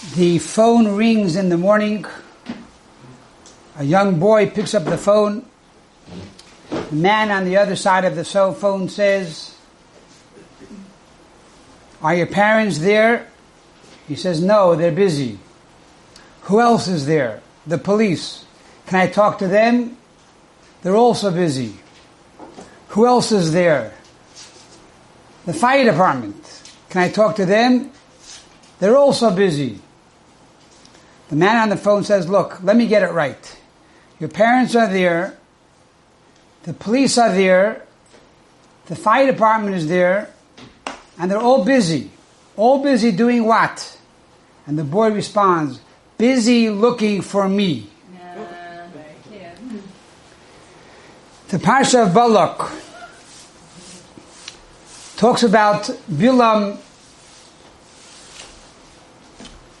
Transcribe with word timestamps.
The 0.00 0.38
phone 0.38 0.96
rings 0.96 1.36
in 1.36 1.50
the 1.50 1.58
morning. 1.58 2.06
A 3.76 3.84
young 3.84 4.18
boy 4.18 4.48
picks 4.48 4.74
up 4.74 4.84
the 4.84 4.96
phone. 4.96 5.44
The 6.70 6.96
man 6.96 7.30
on 7.30 7.44
the 7.44 7.58
other 7.58 7.76
side 7.76 8.06
of 8.06 8.16
the 8.16 8.24
cell 8.24 8.54
phone 8.54 8.88
says, 8.88 9.54
Are 12.00 12.14
your 12.14 12.26
parents 12.26 12.78
there? 12.78 13.28
He 14.08 14.16
says, 14.16 14.42
No, 14.42 14.74
they're 14.74 14.90
busy. 14.90 15.38
Who 16.44 16.62
else 16.62 16.88
is 16.88 17.04
there? 17.04 17.42
The 17.66 17.76
police. 17.76 18.46
Can 18.86 18.98
I 18.98 19.06
talk 19.06 19.38
to 19.40 19.48
them? 19.48 19.98
They're 20.80 20.96
also 20.96 21.30
busy. 21.30 21.74
Who 22.88 23.06
else 23.06 23.32
is 23.32 23.52
there? 23.52 23.92
The 25.44 25.52
fire 25.52 25.84
department. 25.84 26.72
Can 26.88 27.02
I 27.02 27.10
talk 27.10 27.36
to 27.36 27.44
them? 27.44 27.92
They're 28.78 28.96
also 28.96 29.30
busy. 29.30 29.78
The 31.30 31.36
man 31.36 31.58
on 31.58 31.68
the 31.68 31.76
phone 31.76 32.02
says, 32.02 32.28
Look, 32.28 32.60
let 32.62 32.76
me 32.76 32.88
get 32.88 33.04
it 33.04 33.12
right. 33.12 33.56
Your 34.18 34.28
parents 34.28 34.74
are 34.74 34.88
there. 34.88 35.38
The 36.64 36.74
police 36.74 37.16
are 37.18 37.32
there. 37.32 37.86
The 38.86 38.96
fire 38.96 39.30
department 39.30 39.76
is 39.76 39.88
there. 39.88 40.30
And 41.18 41.30
they're 41.30 41.38
all 41.38 41.64
busy. 41.64 42.10
All 42.56 42.82
busy 42.82 43.12
doing 43.12 43.44
what? 43.44 43.96
And 44.66 44.76
the 44.76 44.82
boy 44.82 45.12
responds, 45.12 45.80
Busy 46.18 46.68
looking 46.68 47.22
for 47.22 47.48
me. 47.48 47.88
The 51.48 51.58
Parsha 51.58 52.06
of 52.06 52.14
Balak 52.14 52.70
talks 55.16 55.44
about 55.44 55.84
Bilam 56.10 56.78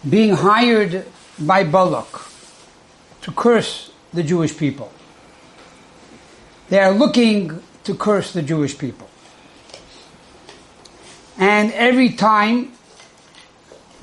being 0.08 0.34
hired 0.34 1.04
by 1.40 1.64
Balak 1.64 2.26
to 3.22 3.32
curse 3.32 3.90
the 4.12 4.22
Jewish 4.22 4.56
people. 4.56 4.92
They 6.68 6.78
are 6.78 6.92
looking 6.92 7.62
to 7.84 7.94
curse 7.94 8.32
the 8.32 8.42
Jewish 8.42 8.78
people. 8.78 9.08
And 11.38 11.72
every 11.72 12.10
time 12.10 12.72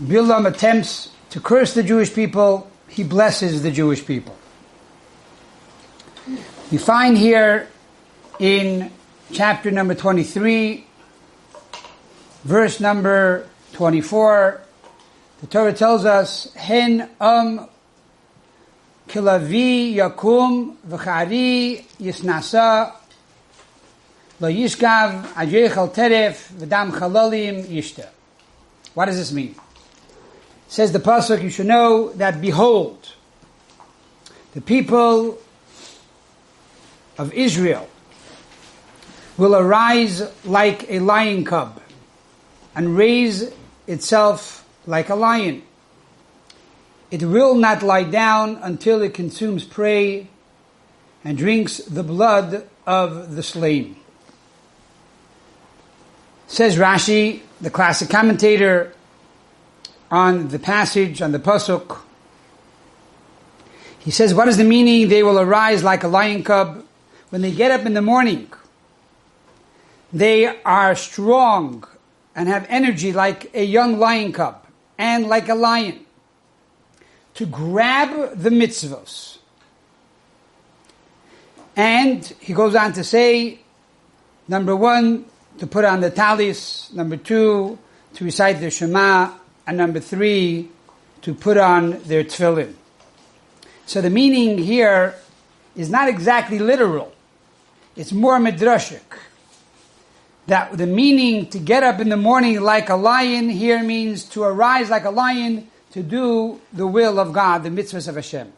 Bilam 0.01 0.47
attempts 0.47 1.09
to 1.29 1.39
curse 1.39 1.73
the 1.73 1.83
Jewish 1.83 2.13
people, 2.13 2.69
he 2.87 3.03
blesses 3.03 3.61
the 3.63 3.71
Jewish 3.71 4.05
people. 4.05 4.35
We 6.71 6.77
find 6.77 7.17
here 7.17 7.67
in 8.39 8.91
chapter 9.31 9.71
number 9.71 9.95
23, 9.95 10.85
verse 12.43 12.79
number 12.79 13.47
24, 13.73 14.61
the 15.41 15.47
Torah 15.47 15.73
tells 15.73 16.05
us, 16.05 16.53
Hen 16.53 17.09
um 17.19 17.67
kilavi 19.07 19.95
yakum 19.95 20.75
v'chari 20.87 21.85
yisnasa 21.99 22.93
lo 24.39 24.49
yishkav 24.49 25.21
ajech 25.33 25.93
teref 25.93 26.51
v'dam 26.53 26.91
chalalim 26.91 27.65
yishta. 27.65 28.07
What 28.93 29.05
does 29.05 29.17
this 29.17 29.31
mean? 29.31 29.55
Says 30.67 30.91
the 30.91 30.99
pasuk, 30.99 31.41
you 31.41 31.49
should 31.49 31.67
know 31.67 32.11
that 32.13 32.41
behold, 32.41 33.13
the 34.53 34.61
people 34.61 35.37
of 37.17 37.33
Israel 37.33 37.87
will 39.37 39.55
arise 39.55 40.23
like 40.45 40.89
a 40.89 40.99
lion 40.99 41.45
cub 41.45 41.79
and 42.75 42.97
raise 42.97 43.51
itself 43.85 44.66
like 44.87 45.09
a 45.09 45.15
lion. 45.15 45.61
It 47.11 47.23
will 47.23 47.55
not 47.55 47.83
lie 47.83 48.03
down 48.03 48.57
until 48.61 49.01
it 49.01 49.13
consumes 49.13 49.63
prey 49.63 50.27
and 51.23 51.37
drinks 51.37 51.77
the 51.77 52.03
blood 52.03 52.67
of 52.85 53.35
the 53.35 53.43
slain. 53.43 53.97
Says 56.47 56.77
Rashi, 56.77 57.41
the 57.59 57.69
classic 57.69 58.09
commentator, 58.09 58.93
on 60.09 60.47
the 60.47 60.59
passage, 60.59 61.21
on 61.21 61.33
the 61.33 61.39
Pasuk. 61.39 61.99
He 63.99 64.11
says, 64.11 64.33
what 64.33 64.47
is 64.47 64.55
the 64.55 64.63
meaning? 64.63 65.09
They 65.09 65.21
will 65.21 65.37
arise 65.37 65.83
like 65.83 66.05
a 66.05 66.07
lion 66.07 66.43
cub. 66.43 66.85
When 67.29 67.41
they 67.41 67.51
get 67.51 67.71
up 67.71 67.85
in 67.85 67.93
the 67.93 68.01
morning, 68.01 68.49
they 70.13 70.61
are 70.63 70.95
strong 70.95 71.83
and 72.33 72.47
have 72.47 72.65
energy 72.69 73.11
like 73.11 73.53
a 73.53 73.65
young 73.65 73.99
lion 73.99 74.31
cub 74.31 74.66
and 74.97 75.27
like 75.27 75.49
a 75.49 75.55
lion 75.55 76.05
to 77.35 77.45
grab 77.45 78.35
the 78.35 78.49
mitzvahs. 78.49 79.37
And 81.75 82.25
he 82.39 82.53
goes 82.53 82.73
on 82.73 82.93
to 82.93 83.03
say, 83.03 83.59
number 84.47 84.75
one, 84.75 85.25
to 85.59 85.67
put 85.67 85.85
on 85.85 86.01
the 86.01 86.09
talis, 86.09 86.91
number 86.93 87.17
two, 87.17 87.77
to 88.15 88.25
recite 88.25 88.59
the 88.59 88.71
Shema, 88.71 89.31
and 89.67 89.77
number 89.77 89.99
three, 89.99 90.69
to 91.21 91.33
put 91.35 91.57
on 91.57 92.01
their 92.03 92.23
tefillin. 92.23 92.73
So 93.85 94.01
the 94.01 94.09
meaning 94.09 94.57
here 94.57 95.15
is 95.75 95.89
not 95.89 96.09
exactly 96.09 96.57
literal. 96.57 97.13
It's 97.95 98.11
more 98.11 98.39
midrashic. 98.39 99.01
That 100.47 100.77
the 100.77 100.87
meaning 100.87 101.47
to 101.49 101.59
get 101.59 101.83
up 101.83 101.99
in 101.99 102.09
the 102.09 102.17
morning 102.17 102.61
like 102.61 102.89
a 102.89 102.95
lion 102.95 103.49
here 103.49 103.83
means 103.83 104.23
to 104.29 104.43
arise 104.43 104.89
like 104.89 105.05
a 105.05 105.09
lion 105.09 105.67
to 105.91 106.01
do 106.03 106.59
the 106.73 106.87
will 106.87 107.19
of 107.19 107.33
God, 107.33 107.63
the 107.63 107.69
mitzvahs 107.69 108.07
of 108.07 108.15
Hashem. 108.15 108.51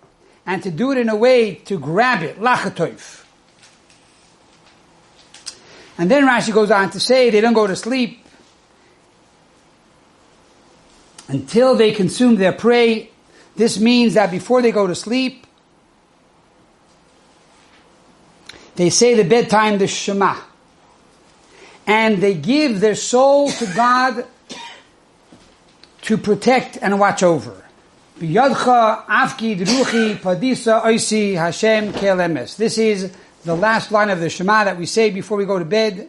And 0.46 0.64
to 0.64 0.72
do 0.72 0.92
it 0.92 0.98
in 0.98 1.10
a 1.10 1.16
way 1.16 1.56
to 1.56 1.80
grab 1.80 2.24
it, 2.24 2.40
lachatoif. 2.40 3.26
And 5.98 6.10
then 6.10 6.24
Rashi 6.24 6.54
goes 6.54 6.72
on 6.72 6.92
to 6.92 7.00
say 7.00 7.30
they 7.30 7.42
don't 7.42 7.54
go 7.54 7.68
to 7.68 7.76
sleep 7.76 8.26
until 11.28 11.76
they 11.76 11.92
consume 11.92 12.38
their 12.38 12.54
prey. 12.54 13.12
This 13.56 13.80
means 13.80 14.14
that 14.14 14.32
before 14.32 14.62
they 14.62 14.72
go 14.72 14.88
to 14.88 14.96
sleep, 14.96 15.46
they 18.76 18.90
say 18.90 19.14
the 19.14 19.26
bedtime, 19.26 19.78
the 19.78 19.88
Shema. 19.88 20.49
And 21.90 22.22
they 22.22 22.36
give 22.36 22.82
their 22.82 22.94
soul 22.94 23.50
to 23.50 23.66
God 23.74 24.28
to 26.04 26.18
protect 26.20 26.78
and 26.80 27.00
watch 27.00 27.24
over. 27.24 27.66
This 28.20 28.38
is 32.78 33.12
the 33.44 33.56
last 33.56 33.92
line 33.92 34.10
of 34.12 34.20
the 34.20 34.30
Shema 34.30 34.66
that 34.66 34.78
we 34.78 34.86
say 34.86 35.10
before 35.10 35.36
we 35.40 35.46
go 35.46 35.58
to 35.58 35.66
bed. 35.66 36.08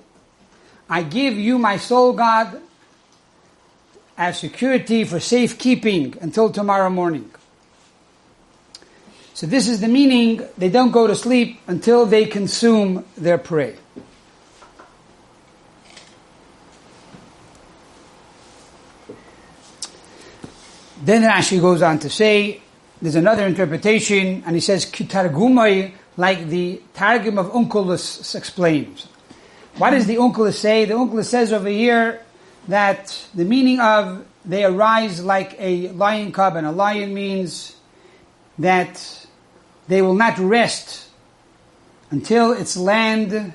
I 0.91 1.03
give 1.03 1.39
you 1.39 1.57
my 1.59 1.79
soul, 1.79 2.13
God, 2.13 2.61
as 4.19 4.39
security 4.39 5.05
for 5.05 5.19
safekeeping 5.19 6.17
until 6.21 6.51
tomorrow 6.51 6.91
morning. 6.91 7.31
So 9.33 9.47
this 9.47 9.67
is 9.67 9.81
the 9.81 9.89
meaning, 9.89 10.47
they 10.59 10.69
don't 10.69 10.91
go 10.91 11.07
to 11.07 11.15
sleep 11.15 11.59
until 11.67 12.05
they 12.05 12.27
consume 12.27 13.07
their 13.17 13.39
prey. 13.39 13.77
Then 21.03 21.23
Rashi 21.23 21.61
goes 21.61 21.83
on 21.83 21.99
to 22.01 22.11
say, 22.11 22.61
there's 23.01 23.15
another 23.15 23.47
interpretation, 23.47 24.43
and 24.45 24.55
he 24.55 24.61
says, 24.61 24.85
Kitargumai, 24.85 25.93
like 26.17 26.49
the 26.49 26.83
Targum 26.93 27.39
of 27.39 27.47
Onkelos 27.53 28.35
explains. 28.35 29.07
What 29.79 29.91
does 29.91 30.07
the 30.07 30.17
Onkelos 30.17 30.55
say? 30.55 30.85
The 30.85 30.95
Onkelos 30.95 31.25
says 31.25 31.53
over 31.53 31.69
here, 31.69 32.21
that 32.69 33.27
the 33.35 33.45
meaning 33.45 33.81
of 33.81 34.27
they 34.45 34.65
arise 34.65 35.23
like 35.23 35.55
a 35.59 35.89
lion 35.89 36.33
cub, 36.33 36.57
and 36.57 36.67
a 36.67 36.71
lion 36.71 37.15
means 37.15 37.77
that 38.59 39.27
they 39.89 40.03
will 40.03 40.15
not 40.15 40.39
rest 40.39 41.09
until 42.11 42.53
its 42.53 42.77
land 42.77 43.53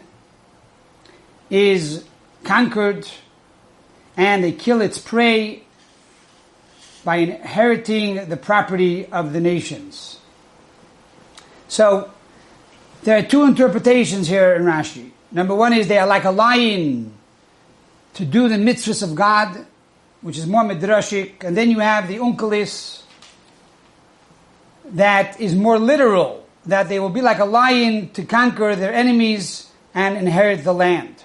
is 1.49 2.03
conquered 2.43 3.07
and 4.17 4.43
they 4.43 4.51
kill 4.51 4.81
its 4.81 4.97
prey 4.97 5.64
by 7.05 7.17
inheriting 7.17 8.27
the 8.27 8.35
property 8.35 9.05
of 9.05 9.31
the 9.31 9.39
nations. 9.39 10.19
So, 11.67 12.11
there 13.03 13.17
are 13.17 13.21
two 13.21 13.43
interpretations 13.43 14.27
here 14.27 14.55
in 14.55 14.63
Rashi. 14.63 15.11
Number 15.31 15.53
one 15.53 15.71
is 15.73 15.87
they 15.87 15.99
are 15.99 16.07
like 16.07 16.23
a 16.23 16.31
lion 16.31 17.13
to 18.15 18.25
do 18.25 18.49
the 18.49 18.55
mitzvahs 18.55 19.03
of 19.03 19.13
God, 19.13 19.65
which 20.21 20.37
is 20.37 20.47
more 20.47 20.63
midrashic, 20.63 21.43
and 21.43 21.55
then 21.55 21.69
you 21.69 21.79
have 21.79 22.07
the 22.07 22.17
Onkelos 22.17 23.03
that 24.85 25.39
is 25.39 25.55
more 25.55 25.77
literal, 25.77 26.47
that 26.65 26.89
they 26.89 26.99
will 26.99 27.09
be 27.09 27.21
like 27.21 27.39
a 27.39 27.45
lion 27.45 28.09
to 28.09 28.23
conquer 28.23 28.75
their 28.75 28.93
enemies 28.93 29.69
and 29.93 30.17
inherit 30.17 30.63
the 30.63 30.73
land. 30.73 31.23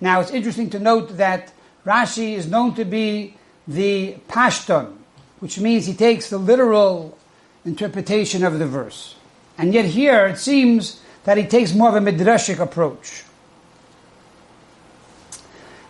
Now 0.00 0.20
it's 0.20 0.30
interesting 0.30 0.70
to 0.70 0.78
note 0.78 1.16
that 1.18 1.52
Rashi 1.84 2.32
is 2.32 2.46
known 2.46 2.74
to 2.76 2.84
be 2.84 3.37
the 3.68 4.16
Pashton 4.26 4.98
which 5.40 5.58
means 5.58 5.86
he 5.86 5.94
takes 5.94 6.30
the 6.30 6.38
literal 6.38 7.16
interpretation 7.64 8.44
of 8.44 8.58
the 8.58 8.66
verse. 8.66 9.14
And 9.56 9.72
yet 9.72 9.84
here 9.84 10.26
it 10.26 10.38
seems 10.38 11.00
that 11.24 11.36
he 11.36 11.44
takes 11.44 11.74
more 11.74 11.88
of 11.88 11.94
a 11.94 12.00
midrashic 12.00 12.58
approach. 12.58 13.24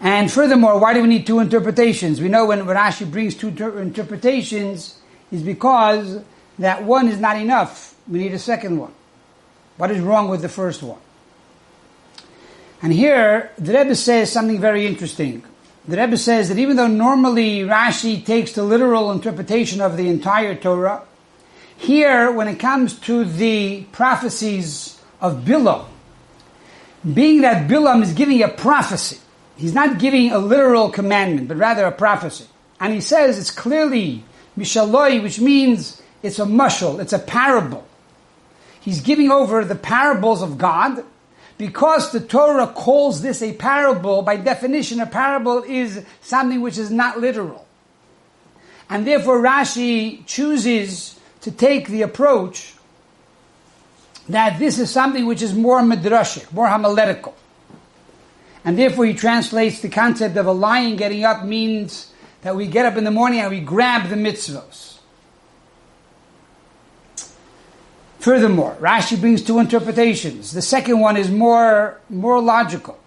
And 0.01 0.31
furthermore, 0.31 0.79
why 0.79 0.95
do 0.95 1.03
we 1.03 1.09
need 1.09 1.27
two 1.27 1.41
interpretations? 1.41 2.21
We 2.21 2.29
know 2.29 2.47
when 2.47 2.61
Rashi 2.61 3.11
brings 3.11 3.35
two 3.35 3.51
ter- 3.51 3.81
interpretations 3.81 5.01
is 5.33 5.43
because 5.43 6.23
that 6.59 6.85
one 6.85 7.09
is 7.09 7.19
not 7.19 7.37
enough. 7.37 7.97
We 8.07 8.21
need 8.21 8.33
a 8.33 8.39
second 8.39 8.79
one. 8.79 8.93
What 9.77 9.91
is 9.91 10.01
wrong 10.01 10.29
with 10.29 10.43
the 10.43 10.49
first 10.49 10.83
one? 10.83 10.99
And 12.81 12.93
here, 12.93 13.51
the 13.59 13.73
Rebbe 13.77 13.97
says 13.97 14.31
something 14.31 14.61
very 14.61 14.87
interesting. 14.87 15.43
The 15.89 15.97
Rebbe 15.97 16.19
says 16.19 16.51
that 16.51 16.59
even 16.59 16.77
though 16.77 16.87
normally 16.87 17.61
Rashi 17.61 18.23
takes 18.23 18.53
the 18.53 18.63
literal 18.63 19.11
interpretation 19.11 19.81
of 19.81 19.97
the 19.97 20.09
entire 20.09 20.55
Torah, 20.55 21.03
here, 21.79 22.31
when 22.31 22.47
it 22.47 22.59
comes 22.59 22.99
to 23.01 23.25
the 23.25 23.85
prophecies 23.93 25.01
of 25.23 25.45
Bilam, 25.47 25.87
being 27.15 27.41
that 27.41 27.71
Bilam 27.71 28.03
is 28.03 28.13
giving 28.13 28.43
a 28.43 28.49
prophecy, 28.49 29.19
he's 29.57 29.73
not 29.73 29.99
giving 29.99 30.31
a 30.31 30.39
literal 30.39 30.91
commandment, 30.91 31.49
but 31.49 31.57
rather 31.57 31.87
a 31.87 31.93
prophecy. 31.93 32.45
And 32.79 32.93
he 32.93 33.01
says 33.01 33.39
it's 33.39 33.51
clearly 33.51 34.25
Mishaloi, 34.59 35.23
which 35.23 35.41
means 35.41 36.03
it's 36.23 36.39
a 36.39 36.45
mushal, 36.45 37.01
it's 37.01 37.15
a 37.15 37.19
parable. 37.19 37.87
He's 38.79 39.01
giving 39.01 39.31
over 39.31 39.65
the 39.65 39.75
parables 39.75 40.43
of 40.43 40.59
God. 40.59 41.03
Because 41.59 42.13
the 42.13 42.21
Torah 42.21 42.69
calls 42.69 43.21
this 43.21 43.43
a 43.43 43.53
parable, 43.53 44.23
by 44.23 44.37
definition, 44.37 45.01
a 45.01 45.07
parable 45.07 45.65
is 45.65 46.05
something 46.21 46.61
which 46.61 46.79
is 46.79 46.91
not 46.91 47.19
literal. 47.19 47.67
And 48.89 49.07
therefore 49.07 49.43
Rashi 49.43 50.25
chooses 50.25 51.19
to 51.43 51.51
take 51.51 51.89
the 51.89 52.03
approach 52.03 52.75
that 54.29 54.59
this 54.59 54.79
is 54.79 54.91
something 54.91 55.27
which 55.27 55.43
is 55.43 55.53
more 55.53 55.81
midrashic, 55.81 56.53
more 56.53 56.69
homiletical. 56.69 57.35
And 58.65 58.79
therefore 58.79 59.07
he 59.07 59.15
translates 59.15 59.81
the 59.81 59.89
concept 59.89 60.37
of 60.37 60.47
a 60.47 60.53
lion 60.53 60.97
getting 60.97 61.25
up 61.25 61.45
means 61.45 62.13
that 62.43 62.55
we 62.55 62.67
get 62.67 62.87
up 62.87 62.97
in 62.97 63.05
the 63.05 63.11
morning 63.11 63.41
and 63.41 63.51
we 63.51 63.61
grab 63.61 64.09
the 64.09 64.17
mitzvahs. 64.17 64.98
Furthermore, 68.19 68.77
Rashi 68.81 69.21
brings 69.21 69.43
two 69.43 69.59
interpretations. 69.59 70.53
The 70.53 70.63
second 70.63 70.99
one 71.01 71.17
is 71.17 71.31
more, 71.31 72.01
more 72.11 72.41
logical, 72.41 72.99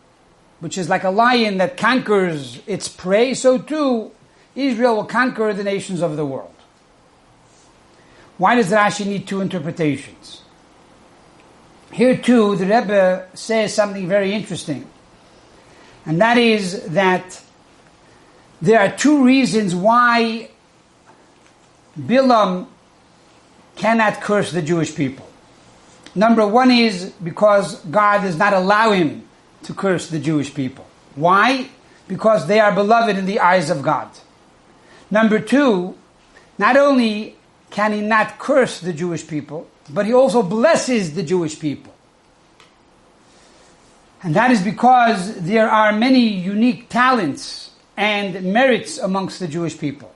which 0.61 0.77
is 0.77 0.89
like 0.89 1.03
a 1.03 1.09
lion 1.09 1.57
that 1.57 1.75
conquers 1.75 2.61
its 2.65 2.87
prey, 2.87 3.33
so 3.33 3.57
too 3.57 4.11
Israel 4.55 4.95
will 4.95 5.05
conquer 5.05 5.53
the 5.53 5.63
nations 5.63 6.01
of 6.01 6.15
the 6.15 6.25
world. 6.25 6.53
Why 8.37 8.55
does 8.55 8.71
Rashi 8.71 9.05
need 9.05 9.27
two 9.27 9.41
interpretations? 9.41 10.41
Here 11.91 12.17
too, 12.17 12.55
the 12.55 12.65
Rebbe 12.65 13.27
says 13.33 13.73
something 13.73 14.07
very 14.07 14.33
interesting. 14.33 14.87
And 16.05 16.21
that 16.21 16.37
is 16.37 16.85
that 16.87 17.41
there 18.61 18.79
are 18.79 18.95
two 18.95 19.23
reasons 19.23 19.75
why 19.75 20.49
Bilam 21.99 22.67
cannot 23.75 24.21
curse 24.21 24.51
the 24.51 24.61
Jewish 24.61 24.95
people. 24.95 25.27
Number 26.13 26.45
one 26.45 26.71
is 26.71 27.11
because 27.23 27.79
God 27.85 28.21
does 28.21 28.37
not 28.37 28.53
allow 28.53 28.91
him 28.91 29.27
to 29.63 29.73
curse 29.73 30.09
the 30.09 30.19
Jewish 30.19 30.53
people. 30.53 30.85
Why? 31.15 31.69
Because 32.07 32.47
they 32.47 32.59
are 32.59 32.73
beloved 32.73 33.17
in 33.17 33.25
the 33.25 33.39
eyes 33.39 33.69
of 33.69 33.81
God. 33.81 34.09
Number 35.09 35.39
two, 35.39 35.95
not 36.57 36.77
only 36.77 37.35
can 37.69 37.93
he 37.93 38.01
not 38.01 38.39
curse 38.39 38.79
the 38.79 38.93
Jewish 38.93 39.25
people, 39.27 39.67
but 39.89 40.05
he 40.05 40.13
also 40.13 40.43
blesses 40.43 41.15
the 41.15 41.23
Jewish 41.23 41.59
people. 41.59 41.93
And 44.23 44.35
that 44.35 44.51
is 44.51 44.61
because 44.61 45.35
there 45.41 45.69
are 45.69 45.91
many 45.91 46.27
unique 46.27 46.89
talents 46.89 47.71
and 47.97 48.53
merits 48.53 48.97
amongst 48.97 49.39
the 49.39 49.47
Jewish 49.47 49.77
people. 49.77 50.13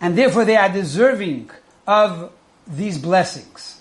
And 0.00 0.16
therefore 0.16 0.44
they 0.44 0.56
are 0.56 0.68
deserving 0.68 1.50
of 1.86 2.32
these 2.66 2.98
blessings. 2.98 3.80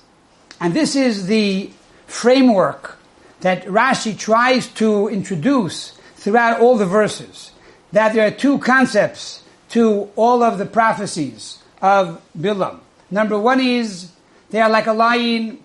And 0.60 0.74
this 0.74 0.96
is 0.96 1.28
the 1.28 1.72
framework 2.08 2.98
that 3.42 3.66
Rashi 3.66 4.18
tries 4.18 4.68
to 4.74 5.08
introduce 5.08 5.92
throughout 6.16 6.60
all 6.60 6.78
the 6.78 6.86
verses. 6.86 7.52
That 7.92 8.14
there 8.14 8.28
are 8.28 8.32
two 8.32 8.60
concepts 8.60 9.44
to 9.70 10.10
all 10.16 10.44
of 10.44 10.58
the 10.58 10.66
prophecies 10.66 11.60
of 11.82 12.22
Bilam. 12.38 12.80
Number 13.10 13.40
one 13.40 13.60
is 13.60 14.12
they 14.50 14.62
are 14.62 14.70
like 14.70 14.88
a 14.88 14.94
lion 14.94 15.64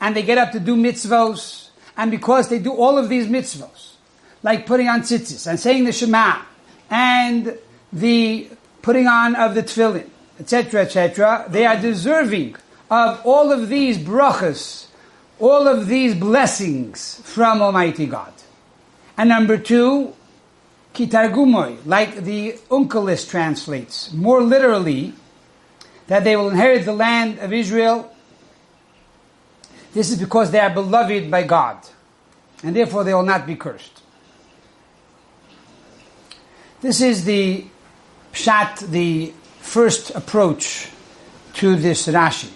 and 0.00 0.14
they 0.14 0.22
get 0.22 0.38
up 0.38 0.52
to 0.52 0.60
do 0.60 0.76
mitzvos. 0.76 1.70
And 1.96 2.10
because 2.10 2.48
they 2.48 2.58
do 2.58 2.72
all 2.72 2.98
of 2.98 3.08
these 3.08 3.26
mitzvos, 3.26 3.94
like 4.42 4.66
putting 4.66 4.88
on 4.88 5.00
tzitzis 5.00 5.46
and 5.46 5.58
saying 5.58 5.84
the 5.84 5.92
Shema 5.92 6.42
and 6.90 7.58
the 7.92 8.48
putting 8.82 9.06
on 9.06 9.34
of 9.34 9.54
the 9.54 9.62
tefillin, 9.62 10.08
etc., 10.38 10.82
etc., 10.82 11.46
they 11.48 11.64
are 11.64 11.80
deserving 11.80 12.56
of 12.90 13.20
all 13.24 13.50
of 13.50 13.68
these 13.68 13.98
brachas, 13.98 14.86
all 15.38 15.66
of 15.66 15.86
these 15.86 16.14
blessings 16.14 17.20
from 17.24 17.60
Almighty 17.60 18.06
God. 18.06 18.32
And 19.16 19.28
number 19.28 19.56
two, 19.56 20.14
kitargumoy, 20.94 21.78
like 21.84 22.16
the 22.16 22.52
Onkelos 22.70 23.28
translates, 23.28 24.12
more 24.12 24.42
literally, 24.42 25.14
that 26.06 26.24
they 26.24 26.36
will 26.36 26.50
inherit 26.50 26.84
the 26.84 26.92
land 26.92 27.38
of 27.38 27.52
Israel. 27.52 28.12
This 29.92 30.10
is 30.10 30.18
because 30.18 30.50
they 30.50 30.60
are 30.60 30.70
beloved 30.70 31.30
by 31.30 31.42
God, 31.42 31.78
and 32.62 32.76
therefore 32.76 33.04
they 33.04 33.14
will 33.14 33.22
not 33.22 33.46
be 33.46 33.56
cursed. 33.56 34.02
This 36.80 37.00
is 37.00 37.24
the 37.24 37.66
pshat, 38.32 38.90
the 38.90 39.32
first 39.66 40.10
approach 40.14 40.88
to 41.54 41.76
this 41.76 42.06
Rashi. 42.06 42.50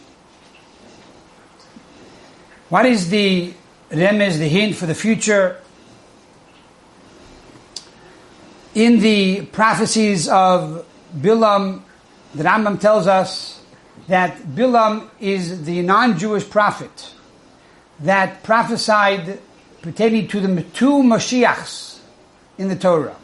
What 2.69 2.87
is 2.87 3.11
the 3.11 3.53
remez, 3.91 4.39
the 4.39 4.49
hint 4.49 4.77
for 4.77 4.87
the 4.87 4.95
future? 4.95 5.61
In 8.75 9.01
the 9.01 9.47
prophecies 9.47 10.29
of 10.29 10.87
Bilam, 11.15 11.83
the 12.35 12.45
Rambam 12.45 12.79
tells 12.81 13.09
us 13.09 13.61
that 14.07 14.39
Bilam 14.43 15.11
is 15.19 15.65
the 15.65 15.83
non-Jewish 15.83 16.49
prophet 16.49 17.13
that 18.01 18.45
prophesied 18.45 19.41
pertaining 19.83 20.29
to 20.29 20.41
the 20.41 20.63
two 20.63 21.03
Mashiachs 21.03 21.99
in 22.57 22.69
the 22.69 22.77
Torah. 22.77 23.17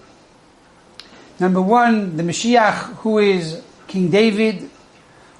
Number 1.38 1.60
one, 1.60 2.16
the 2.16 2.22
Mashiach 2.22 2.96
who 2.96 3.18
is 3.18 3.62
King 3.96 4.10
David, 4.10 4.68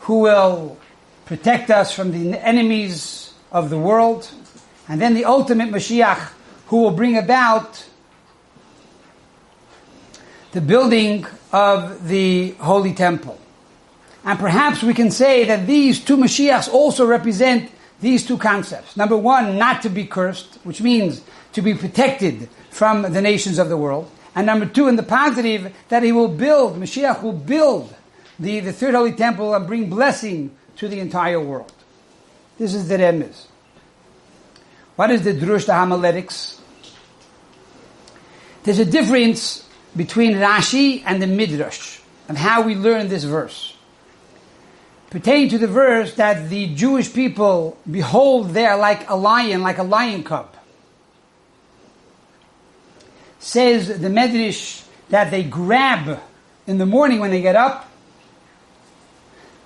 who 0.08 0.20
will 0.20 0.78
protect 1.26 1.70
us 1.70 1.92
from 1.92 2.10
the 2.10 2.42
enemies 2.42 3.34
of 3.52 3.68
the 3.68 3.76
world, 3.76 4.30
and 4.88 4.98
then 4.98 5.12
the 5.12 5.26
ultimate 5.26 5.68
Mashiach 5.68 6.30
who 6.68 6.80
will 6.80 6.92
bring 6.92 7.18
about 7.18 7.84
the 10.52 10.62
building 10.62 11.26
of 11.52 12.08
the 12.08 12.52
Holy 12.52 12.94
Temple. 12.94 13.38
And 14.24 14.38
perhaps 14.38 14.82
we 14.82 14.94
can 14.94 15.10
say 15.10 15.44
that 15.44 15.66
these 15.66 16.02
two 16.02 16.16
Mashiachs 16.16 16.72
also 16.72 17.04
represent 17.04 17.70
these 18.00 18.24
two 18.24 18.38
concepts. 18.38 18.96
Number 18.96 19.18
one, 19.18 19.58
not 19.58 19.82
to 19.82 19.90
be 19.90 20.06
cursed, 20.06 20.58
which 20.64 20.80
means 20.80 21.20
to 21.52 21.60
be 21.60 21.74
protected 21.74 22.48
from 22.70 23.02
the 23.02 23.20
nations 23.20 23.58
of 23.58 23.68
the 23.68 23.76
world. 23.76 24.10
And 24.34 24.46
number 24.46 24.64
two, 24.64 24.88
in 24.88 24.96
the 24.96 25.02
positive, 25.02 25.76
that 25.90 26.02
he 26.02 26.10
will 26.10 26.28
build, 26.28 26.80
Mashiach 26.80 27.22
will 27.22 27.34
build 27.34 27.94
the, 28.38 28.60
the 28.60 28.72
third 28.72 28.94
holy 28.94 29.12
temple 29.12 29.54
and 29.54 29.66
bring 29.66 29.88
blessing 29.88 30.56
to 30.76 30.88
the 30.88 31.00
entire 31.00 31.40
world. 31.40 31.72
This 32.58 32.74
is 32.74 32.88
the 32.88 32.96
Remez. 32.96 33.46
What 34.96 35.10
is 35.10 35.22
the 35.22 35.32
Drush, 35.32 35.66
the 35.66 35.74
homiletics? 35.74 36.60
There's 38.62 38.78
a 38.78 38.84
difference 38.84 39.66
between 39.94 40.34
Rashi 40.34 41.02
and 41.06 41.22
the 41.22 41.26
Midrash 41.26 42.00
of 42.28 42.36
how 42.36 42.62
we 42.62 42.74
learn 42.74 43.08
this 43.08 43.24
verse. 43.24 43.74
Pertaining 45.10 45.50
to 45.50 45.58
the 45.58 45.68
verse 45.68 46.14
that 46.14 46.50
the 46.50 46.74
Jewish 46.74 47.12
people 47.12 47.78
behold 47.88 48.50
there 48.50 48.76
like 48.76 49.08
a 49.08 49.16
lion, 49.16 49.62
like 49.62 49.78
a 49.78 49.82
lion 49.82 50.24
cub. 50.24 50.54
Says 53.38 54.00
the 54.00 54.08
Medrash 54.08 54.84
that 55.10 55.30
they 55.30 55.44
grab 55.44 56.20
in 56.66 56.78
the 56.78 56.86
morning 56.86 57.20
when 57.20 57.30
they 57.30 57.40
get 57.40 57.54
up 57.54 57.88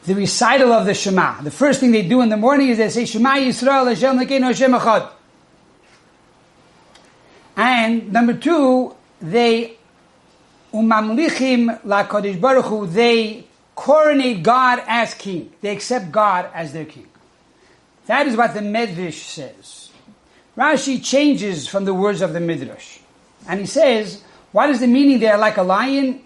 the 0.04 0.14
recital 0.14 0.72
of 0.72 0.86
the 0.86 0.94
Shema. 0.94 1.42
The 1.42 1.50
first 1.50 1.80
thing 1.80 1.92
they 1.92 2.06
do 2.06 2.22
in 2.22 2.28
the 2.28 2.36
morning 2.36 2.68
is 2.68 2.78
they 2.78 2.88
say 2.88 3.04
Shema 3.04 3.36
Yisrael 3.36 3.88
Hashem 3.88 4.18
Lekeinu 4.18 4.44
Hashem 4.44 4.72
Echad. 4.72 5.10
And 7.56 8.12
number 8.12 8.34
two, 8.34 8.94
they 9.20 9.76
umamlichim 10.72 11.80
la 11.84 12.06
Kodesh 12.06 12.40
Baruch 12.40 12.66
Hu, 12.66 12.86
they 12.86 13.44
coronate 13.74 14.42
God 14.42 14.82
as 14.86 15.14
king. 15.14 15.52
They 15.60 15.70
accept 15.70 16.10
God 16.10 16.50
as 16.54 16.72
their 16.72 16.84
king. 16.84 17.08
That 18.06 18.26
is 18.26 18.36
what 18.36 18.54
the 18.54 18.60
Medrash 18.60 19.22
says. 19.24 19.90
Rashi 20.56 21.02
changes 21.04 21.68
from 21.68 21.84
the 21.84 21.94
words 21.94 22.22
of 22.22 22.32
the 22.32 22.40
Midrash. 22.40 22.98
And 23.46 23.60
he 23.60 23.66
says, 23.66 24.22
what 24.52 24.68
is 24.70 24.80
the 24.80 24.86
meaning 24.86 25.20
there 25.20 25.38
like 25.38 25.56
a 25.56 25.62
lion? 25.62 26.22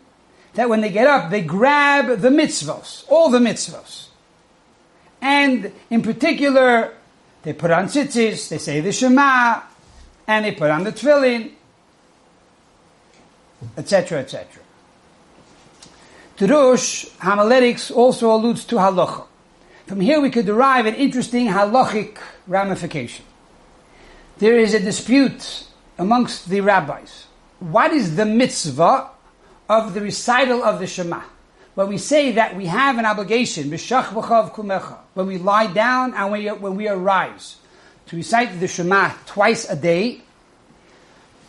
That 0.55 0.69
when 0.69 0.81
they 0.81 0.91
get 0.91 1.07
up, 1.07 1.31
they 1.31 1.43
grab 1.43 2.21
the 2.21 2.29
mitzvahs, 2.29 3.05
all 3.09 3.31
the 3.31 3.39
mitzvahs. 3.39 4.07
And 5.21 5.73
in 5.91 6.03
particular, 6.03 6.95
they 7.43 7.53
put 7.53 7.71
on 7.71 7.87
tzitzis, 7.87 8.49
they 8.49 8.59
say 8.59 8.81
the 8.81 8.93
Shema, 8.93 9.63
and 10.27 10.45
they 10.45 10.53
put 10.53 10.71
on 10.71 10.85
the 10.85 10.93
tefillin, 10.93 11.53
etc., 13.77 14.21
etc. 14.21 14.63
Drush, 16.37 17.17
homiletics 17.19 17.91
also 17.91 18.35
alludes 18.35 18.65
to 18.67 18.77
halacha. 18.77 19.27
From 19.87 20.01
here 20.01 20.21
we 20.21 20.31
could 20.31 20.47
derive 20.47 20.87
an 20.87 20.95
interesting 20.95 21.47
halachic 21.47 22.19
ramification. 22.47 23.25
There 24.39 24.59
is 24.59 24.75
a 24.75 24.81
dispute 24.81 25.67
amongst 25.99 26.49
the 26.49 26.61
rabbis. 26.61 27.27
What 27.61 27.93
is 27.93 28.17
the 28.17 28.25
mitzvah 28.25 29.11
of 29.69 29.95
the 29.95 30.01
recital 30.01 30.63
of 30.63 30.81
the 30.81 30.87
Shema? 30.87 31.23
When 31.75 31.89
we 31.89 31.99
say 31.99 32.33
that 32.33 32.57
we 32.57 32.67
have 32.67 32.99
an 32.99 33.05
obligation, 33.05 33.71
when 33.71 35.27
we 35.27 35.39
lie 35.39 35.67
down 35.73 36.15
and 36.15 36.31
when 36.31 36.45
we, 36.45 36.51
when 36.51 36.77
we 36.77 36.89
arise, 36.89 37.57
to 38.07 38.17
recite 38.17 38.61
the 38.61 38.69
Shema 38.69 39.13
twice 39.27 39.69
a 39.69 39.75
day, 39.75 40.21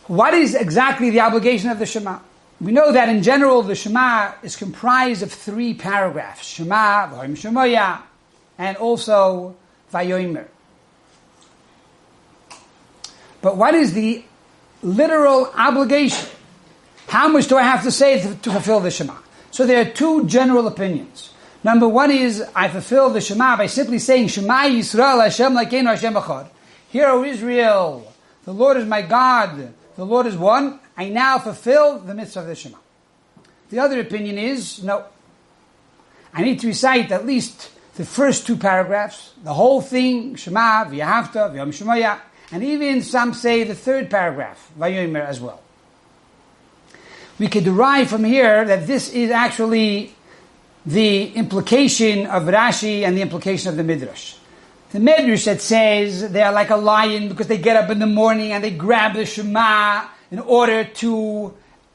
what 0.06 0.34
is 0.34 0.54
exactly 0.54 1.10
the 1.10 1.20
obligation 1.20 1.70
of 1.70 1.78
the 1.78 1.86
Shema? 1.86 2.18
We 2.60 2.72
know 2.72 2.90
that 2.92 3.08
in 3.08 3.22
general 3.22 3.62
the 3.62 3.74
Shema 3.74 4.32
is 4.42 4.56
comprised 4.56 5.22
of 5.22 5.30
three 5.30 5.74
paragraphs. 5.74 6.46
Shema, 6.46 7.08
V'hoim 7.08 7.36
Shemoya, 7.36 8.00
and 8.58 8.76
also 8.78 9.54
Vayomer. 9.92 10.46
But 13.42 13.56
what 13.56 13.74
is 13.74 13.92
the 13.92 14.24
literal 14.82 15.52
obligation? 15.54 16.28
How 17.08 17.28
much 17.28 17.46
do 17.48 17.56
I 17.56 17.62
have 17.62 17.82
to 17.84 17.90
say 17.90 18.20
to, 18.22 18.34
to 18.34 18.52
fulfill 18.52 18.80
the 18.80 18.90
Shema? 18.90 19.14
So 19.50 19.66
there 19.66 19.80
are 19.80 19.90
two 19.90 20.26
general 20.26 20.66
opinions. 20.66 21.32
Number 21.62 21.88
one 21.88 22.10
is 22.10 22.44
I 22.54 22.68
fulfill 22.68 23.10
the 23.10 23.20
Shema 23.20 23.56
by 23.56 23.66
simply 23.66 23.98
saying 23.98 24.28
Shema 24.28 24.64
Yisrael 24.64 25.22
Hashem 25.22 25.52
Lakeinu 25.52 25.86
Hashem 25.86 26.14
Echad. 26.14 26.48
Hear, 26.90 27.08
O 27.08 27.24
Israel, 27.24 28.12
the 28.44 28.52
Lord 28.52 28.76
is 28.76 28.86
my 28.86 29.02
God, 29.02 29.72
the 29.96 30.04
Lord 30.04 30.26
is 30.26 30.36
one. 30.36 30.78
I 30.96 31.08
now 31.08 31.38
fulfill 31.38 31.98
the 31.98 32.14
mitzvah 32.14 32.40
of 32.40 32.46
the 32.46 32.54
Shema. 32.54 32.78
The 33.70 33.78
other 33.80 34.00
opinion 34.00 34.38
is 34.38 34.82
no. 34.82 35.04
I 36.32 36.42
need 36.42 36.60
to 36.60 36.66
recite 36.66 37.10
at 37.12 37.26
least 37.26 37.70
the 37.96 38.04
first 38.04 38.46
two 38.46 38.56
paragraphs, 38.56 39.32
the 39.42 39.54
whole 39.54 39.80
thing, 39.80 40.36
Shema, 40.36 40.84
V'yahavta, 40.84 41.50
V'yom 41.52 41.68
Shemaya, 41.68 42.20
and 42.52 42.62
even 42.62 43.02
some 43.02 43.32
say 43.32 43.64
the 43.64 43.74
third 43.74 44.10
paragraph, 44.10 44.70
Vayomer 44.78 45.24
as 45.24 45.40
well. 45.40 45.62
We 47.38 47.48
could 47.48 47.64
derive 47.64 48.08
from 48.08 48.24
here 48.24 48.64
that 48.64 48.86
this 48.86 49.10
is 49.12 49.30
actually 49.30 50.14
the 50.86 51.32
implication 51.34 52.26
of 52.26 52.44
Rashi 52.44 53.02
and 53.02 53.16
the 53.16 53.22
implication 53.22 53.68
of 53.68 53.76
the 53.76 53.84
Midrash. 53.84 54.36
The 54.92 55.00
Midrash 55.00 55.44
that 55.44 55.60
says 55.60 56.30
they 56.32 56.42
are 56.42 56.52
like 56.52 56.70
a 56.70 56.76
lion 56.76 57.28
because 57.28 57.48
they 57.48 57.58
get 57.58 57.76
up 57.76 57.90
in 57.90 57.98
the 57.98 58.06
morning 58.06 58.52
and 58.52 58.64
they 58.64 58.70
grab 58.70 59.14
the 59.14 59.26
Shema 59.26 60.06
in 60.30 60.38
order 60.38 60.84
to 60.84 61.54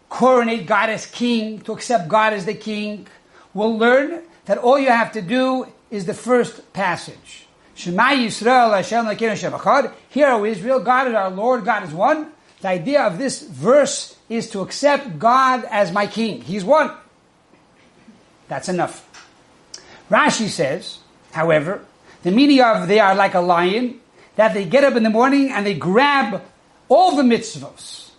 coronate 0.09 0.67
God 0.67 0.89
as 0.89 1.05
king, 1.05 1.61
to 1.61 1.71
accept 1.71 2.07
God 2.07 2.33
as 2.33 2.45
the 2.45 2.53
king. 2.53 3.07
We'll 3.53 3.77
learn 3.77 4.21
that 4.45 4.57
all 4.57 4.77
you 4.77 4.89
have 4.89 5.13
to 5.13 5.21
do 5.21 5.67
is 5.89 6.05
the 6.05 6.13
first 6.13 6.71
passage. 6.73 7.47
Shema 7.73 8.09
Yisrael 8.09 8.75
Hashem 8.75 9.05
Lakeinu 9.05 9.29
Hashem 9.29 9.53
Echad. 9.53 9.93
Hear, 10.09 10.27
O 10.27 10.45
Israel, 10.45 10.81
God 10.81 11.07
is 11.07 11.15
our 11.15 11.31
Lord, 11.31 11.65
God 11.65 11.83
is 11.83 11.93
one. 11.93 12.27
The 12.59 12.67
idea 12.67 13.01
of 13.01 13.17
this 13.17 13.41
verse 13.41 14.17
is 14.31 14.49
to 14.51 14.61
accept 14.61 15.19
God 15.19 15.65
as 15.69 15.91
my 15.91 16.07
king. 16.07 16.41
He's 16.41 16.63
one. 16.63 16.91
That's 18.47 18.69
enough. 18.69 19.07
Rashi 20.09 20.47
says, 20.47 20.99
however, 21.31 21.85
the 22.23 22.31
meaning 22.31 22.61
of 22.61 22.87
they 22.87 22.99
are 22.99 23.13
like 23.13 23.33
a 23.33 23.41
lion, 23.41 23.99
that 24.37 24.53
they 24.53 24.65
get 24.65 24.85
up 24.85 24.95
in 24.95 25.03
the 25.03 25.09
morning 25.09 25.51
and 25.51 25.65
they 25.65 25.73
grab 25.73 26.41
all 26.87 27.15
the 27.15 27.23
mitzvahs. 27.23 28.11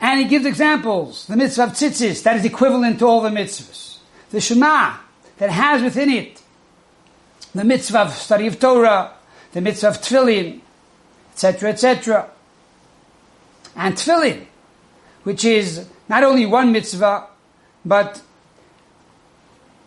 And 0.00 0.20
he 0.20 0.26
gives 0.26 0.46
examples. 0.46 1.26
The 1.26 1.36
mitzvah 1.36 1.64
of 1.64 1.70
tzitzis, 1.70 2.22
that 2.22 2.36
is 2.36 2.44
equivalent 2.44 3.00
to 3.00 3.06
all 3.06 3.20
the 3.20 3.30
mitzvahs. 3.30 3.98
The 4.30 4.40
Shema, 4.40 4.96
that 5.38 5.50
has 5.50 5.82
within 5.82 6.10
it 6.10 6.40
the 7.54 7.64
mitzvah 7.64 8.00
of 8.00 8.14
study 8.14 8.46
of 8.46 8.58
Torah, 8.58 9.12
the 9.52 9.60
mitzvah 9.60 9.88
of 9.88 10.00
tefillin, 10.00 10.60
etc., 11.32 11.70
etc. 11.70 12.30
And 13.76 13.94
tefillin, 13.94 14.46
which 15.24 15.44
is 15.44 15.86
not 16.08 16.22
only 16.22 16.46
one 16.46 16.72
mitzvah, 16.72 17.26
but 17.84 18.22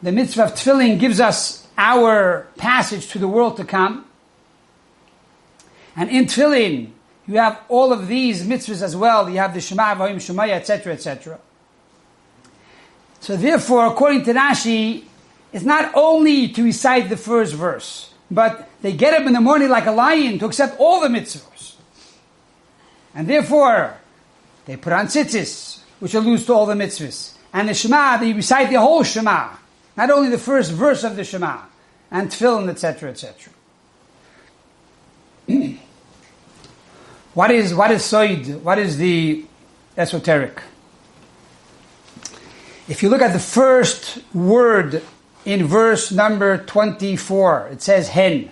the 0.02 0.12
mitzvah 0.12 0.46
of 0.46 0.52
tefillin 0.54 1.00
gives 1.00 1.20
us 1.20 1.68
our 1.78 2.48
passage 2.58 3.08
to 3.10 3.20
the 3.20 3.28
world 3.28 3.58
to 3.58 3.64
come. 3.64 4.06
And 5.96 6.10
in 6.10 6.26
tefillin, 6.26 6.92
you 7.28 7.38
have 7.38 7.60
all 7.70 7.92
of 7.92 8.08
these 8.08 8.44
mitzvahs 8.44 8.82
as 8.82 8.96
well. 8.96 9.30
You 9.30 9.38
have 9.38 9.54
the 9.54 9.62
Shema, 9.62 9.96
Vahim, 9.96 10.16
Shemaya, 10.16 10.54
etc., 10.54 10.94
etc. 10.94 11.40
So 13.20 13.36
therefore, 13.36 13.88
according 13.88 14.24
to 14.26 14.34
Rashi, 14.34 15.04
it's 15.52 15.66
not 15.66 15.92
only 15.96 16.50
to 16.50 16.64
recite 16.64 17.10
the 17.10 17.18
first 17.18 17.54
verse, 17.54 18.14
but 18.30 18.70
they 18.82 18.94
get 18.94 19.20
up 19.20 19.26
in 19.28 19.34
the 19.34 19.42
morning 19.42 19.70
like 19.70 19.86
a 19.86 19.92
lion 19.92 20.40
to 20.40 20.46
accept 20.46 20.80
all 20.80 21.02
the 21.02 21.08
mitzvahs. 21.08 21.76
And 23.16 23.28
therefore, 23.28 23.98
they 24.68 24.78
put 24.78 24.94
on 24.94 25.08
tzitzis, 25.08 25.80
which 26.00 26.14
alludes 26.14 26.46
to 26.46 26.54
all 26.54 26.68
the 26.68 26.76
mitzvahs. 26.76 27.34
And 27.52 27.68
the 27.70 27.74
Shema, 27.74 28.18
they 28.18 28.34
recite 28.34 28.70
the 28.70 28.80
whole 28.80 29.04
Shema, 29.04 29.56
not 29.96 30.12
only 30.12 30.30
the 30.30 30.38
first 30.38 30.72
verse 30.72 31.04
of 31.04 31.16
the 31.16 31.24
Shema, 31.24 31.62
and 32.12 32.30
tefillin, 32.30 32.70
etc., 32.70 33.10
etc. 33.10 33.52
what 37.34 37.50
is 37.50 37.74
what 37.74 37.90
is 37.90 38.04
soid? 38.04 38.62
What 38.62 38.78
is 38.78 38.98
the 38.98 39.44
esoteric? 39.98 40.62
If 42.88 43.02
you 43.02 43.10
look 43.10 43.24
at 43.24 43.34
the 43.34 43.40
first 43.40 44.20
word 44.36 45.02
in 45.48 45.66
verse 45.66 46.12
number 46.12 46.58
24. 46.58 47.70
It 47.72 47.82
says 47.82 48.10
hen. 48.10 48.52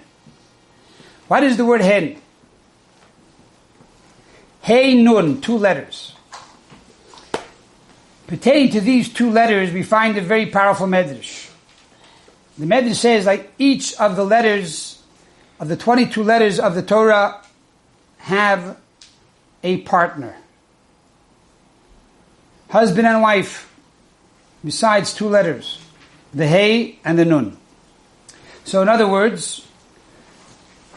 What 1.28 1.44
is 1.44 1.58
the 1.58 1.66
word 1.66 1.82
hen? 1.82 2.22
Hey 4.66 4.96
nun, 4.96 5.42
two 5.42 5.60
letters. 5.60 6.16
Pertaining 8.26 8.72
to 8.72 8.82
these 8.82 9.14
two 9.14 9.30
letters, 9.30 9.72
we 9.72 9.84
find 9.84 10.18
a 10.18 10.22
very 10.22 10.48
powerful 10.48 10.88
medrash. 10.88 11.52
The 12.58 12.66
medrash 12.66 12.96
says 12.96 13.28
like 13.28 13.54
each 13.60 13.94
of 14.00 14.16
the 14.16 14.26
letters, 14.26 15.04
of 15.60 15.68
the 15.68 15.78
22 15.78 16.24
letters 16.24 16.60
of 16.60 16.74
the 16.74 16.82
Torah, 16.82 17.44
have 18.18 18.76
a 19.64 19.82
partner. 19.82 20.36
Husband 22.68 23.06
and 23.06 23.22
wife, 23.22 23.72
besides 24.64 25.14
two 25.14 25.30
letters 25.30 25.78
the 26.34 26.48
Hey 26.48 26.98
and 27.06 27.20
the 27.20 27.26
Nun. 27.26 27.56
So 28.64 28.82
in 28.82 28.90
other 28.90 29.08
words, 29.08 29.64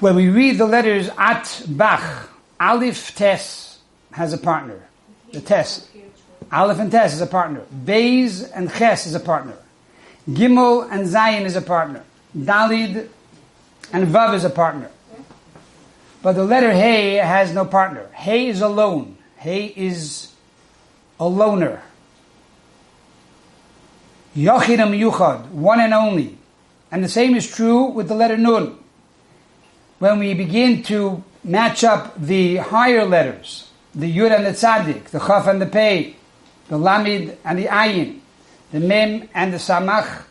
when 0.00 0.16
we 0.16 0.30
read 0.30 0.56
the 0.56 0.64
letters 0.64 1.10
At 1.18 1.64
Bach, 1.68 2.30
Aleph 2.60 3.14
Tes 3.14 3.78
has 4.12 4.32
a 4.32 4.38
partner. 4.38 4.82
The 5.32 5.40
Tes. 5.40 5.88
Aleph 6.50 6.78
and 6.78 6.90
Tes 6.90 7.14
is 7.14 7.20
a 7.20 7.26
partner. 7.26 7.62
Beis 7.84 8.50
and 8.54 8.70
Ches 8.70 9.06
is 9.06 9.14
a 9.14 9.20
partner. 9.20 9.56
Gimel 10.28 10.88
and 10.90 11.06
Zayin 11.06 11.44
is 11.44 11.56
a 11.56 11.62
partner. 11.62 12.04
Dalid 12.36 13.08
and 13.92 14.06
Vav 14.08 14.34
is 14.34 14.44
a 14.44 14.50
partner. 14.50 14.90
But 16.22 16.32
the 16.32 16.44
letter 16.44 16.72
Hey 16.72 17.14
has 17.14 17.54
no 17.54 17.64
partner. 17.64 18.08
Hey 18.12 18.48
is 18.48 18.60
alone. 18.60 19.16
Hey 19.36 19.72
is 19.76 20.32
a 21.20 21.28
loner. 21.28 21.82
Yochidam 24.36 24.96
Yuchad, 24.98 25.50
one 25.50 25.80
and 25.80 25.94
only. 25.94 26.38
And 26.90 27.02
the 27.02 27.08
same 27.08 27.34
is 27.34 27.46
true 27.50 27.86
with 27.86 28.08
the 28.08 28.14
letter 28.14 28.36
Nun. 28.36 28.78
When 29.98 30.18
we 30.18 30.34
begin 30.34 30.82
to 30.84 31.24
match 31.44 31.84
up 31.84 32.20
the 32.20 32.56
higher 32.56 33.04
letters, 33.04 33.70
the 33.94 34.14
Yud 34.14 34.34
and 34.34 34.46
the 34.46 34.50
Tzadik, 34.50 35.04
the 35.04 35.18
Chaf 35.18 35.46
and 35.46 35.60
the 35.60 35.66
Pei, 35.66 36.16
the 36.68 36.76
Lamid 36.76 37.36
and 37.44 37.58
the 37.58 37.66
Ayin, 37.66 38.20
the 38.72 38.80
Mem 38.80 39.28
and 39.34 39.52
the 39.52 39.58
Samach, 39.58 40.24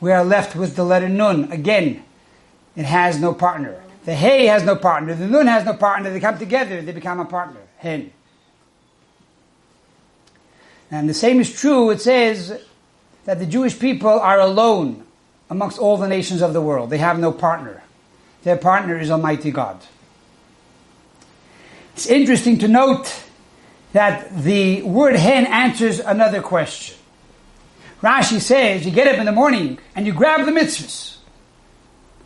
we 0.00 0.12
are 0.12 0.24
left 0.24 0.54
with 0.54 0.76
the 0.76 0.84
letter 0.84 1.08
Nun. 1.08 1.50
Again, 1.50 2.02
it 2.76 2.84
has 2.84 3.20
no 3.20 3.34
partner. 3.34 3.82
The 4.04 4.14
Hey 4.14 4.46
has 4.46 4.62
no 4.62 4.76
partner. 4.76 5.14
The 5.14 5.26
Nun 5.26 5.46
has 5.48 5.64
no 5.64 5.74
partner. 5.74 6.10
They 6.10 6.20
come 6.20 6.38
together, 6.38 6.80
they 6.80 6.92
become 6.92 7.20
a 7.20 7.24
partner. 7.24 7.60
Hen. 7.78 8.12
And 10.90 11.08
the 11.08 11.14
same 11.14 11.40
is 11.40 11.52
true, 11.52 11.90
it 11.90 12.00
says, 12.00 12.62
that 13.24 13.38
the 13.38 13.46
Jewish 13.46 13.78
people 13.78 14.08
are 14.08 14.40
alone 14.40 15.04
amongst 15.50 15.78
all 15.78 15.96
the 15.96 16.08
nations 16.08 16.40
of 16.40 16.52
the 16.52 16.62
world. 16.62 16.90
They 16.90 16.98
have 16.98 17.18
no 17.18 17.32
partner. 17.32 17.82
Their 18.42 18.56
partner 18.56 18.98
is 18.98 19.10
Almighty 19.10 19.50
God. 19.50 19.78
It's 21.98 22.06
interesting 22.06 22.58
to 22.58 22.68
note 22.68 23.12
that 23.92 24.44
the 24.44 24.82
word 24.82 25.16
hen 25.16 25.46
answers 25.46 25.98
another 25.98 26.40
question. 26.40 26.96
Rashi 28.00 28.40
says 28.40 28.86
you 28.86 28.92
get 28.92 29.08
up 29.08 29.18
in 29.18 29.26
the 29.26 29.32
morning 29.32 29.80
and 29.96 30.06
you 30.06 30.12
grab 30.12 30.46
the 30.46 30.52
mitzvahs. 30.52 31.16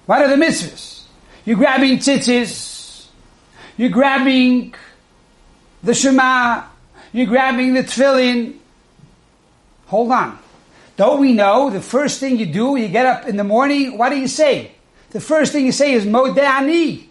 What 0.05 0.21
are 0.21 0.29
the 0.29 0.37
mitzvahs? 0.37 1.05
You're 1.47 1.57
grabbing 1.57 1.97
tzitzis. 1.97 3.07
You're 3.79 3.88
grabbing 3.88 4.75
the 5.83 5.95
Shema. 5.95 6.64
You're 7.14 7.25
grabbing 7.25 7.73
the 7.73 7.83
tefillin. 7.83 8.59
Hold 9.87 10.12
on. 10.12 10.38
Don't 10.99 11.19
we 11.19 11.33
know 11.33 11.71
the 11.71 11.81
first 11.81 12.21
thing 12.21 12.38
you 12.38 12.45
do, 12.45 12.76
you 12.76 12.88
get 12.88 13.07
up 13.07 13.26
in 13.26 13.38
the 13.38 13.45
morning, 13.45 13.97
what 13.97 14.11
do 14.11 14.19
you 14.19 14.29
say? 14.29 14.73
The 15.12 15.21
first 15.21 15.50
thing 15.50 15.64
you 15.64 15.73
say 15.73 15.95
is 15.95 16.05
Modani. 16.05 17.09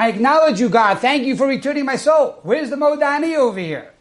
I 0.00 0.08
acknowledge 0.08 0.58
you, 0.58 0.70
God. 0.70 0.98
Thank 0.98 1.24
you 1.24 1.36
for 1.36 1.46
returning 1.46 1.84
my 1.84 1.96
soul. 1.96 2.38
Where's 2.42 2.70
the 2.70 2.76
Modani 2.76 3.36
over 3.36 3.60
here? 3.60 3.92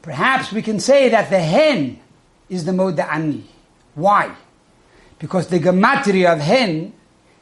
Perhaps 0.00 0.52
we 0.52 0.62
can 0.62 0.80
say 0.80 1.10
that 1.10 1.28
the 1.28 1.38
hen 1.38 2.00
is 2.48 2.64
the 2.64 2.72
Modani. 2.72 3.42
Why? 3.94 4.34
Because 5.18 5.48
the 5.48 5.58
gematria 5.60 6.32
of 6.32 6.40
hen, 6.40 6.94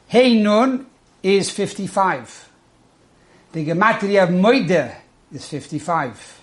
hey 0.07 0.37
nun, 0.37 0.85
is 1.23 1.49
55. 1.49 2.49
The 3.53 3.67
gematria 3.67 4.23
of 4.23 4.31
moide 4.31 4.93
is 5.31 5.47
55. 5.47 6.41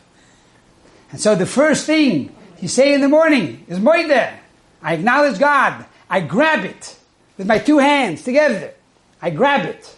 And 1.10 1.20
so 1.20 1.34
the 1.34 1.44
first 1.44 1.84
thing 1.84 2.34
you 2.58 2.68
say 2.68 2.94
in 2.94 3.02
the 3.02 3.08
morning 3.08 3.66
is 3.68 3.78
moide. 3.78 4.32
I 4.80 4.94
acknowledge 4.94 5.38
God. 5.38 5.84
I 6.08 6.22
grab 6.22 6.64
it 6.64 6.96
with 7.36 7.46
my 7.46 7.58
two 7.58 7.76
hands 7.76 8.22
together. 8.22 8.72
I 9.20 9.30
grab 9.30 9.66
it 9.66 9.96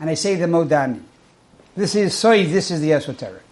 and 0.00 0.10
I 0.10 0.14
say 0.14 0.36
the 0.36 0.46
modani. 0.46 1.00
This 1.76 1.94
is 1.94 2.14
soy, 2.14 2.46
this 2.46 2.70
is 2.70 2.80
the 2.80 2.92
esoteric. 2.92 3.42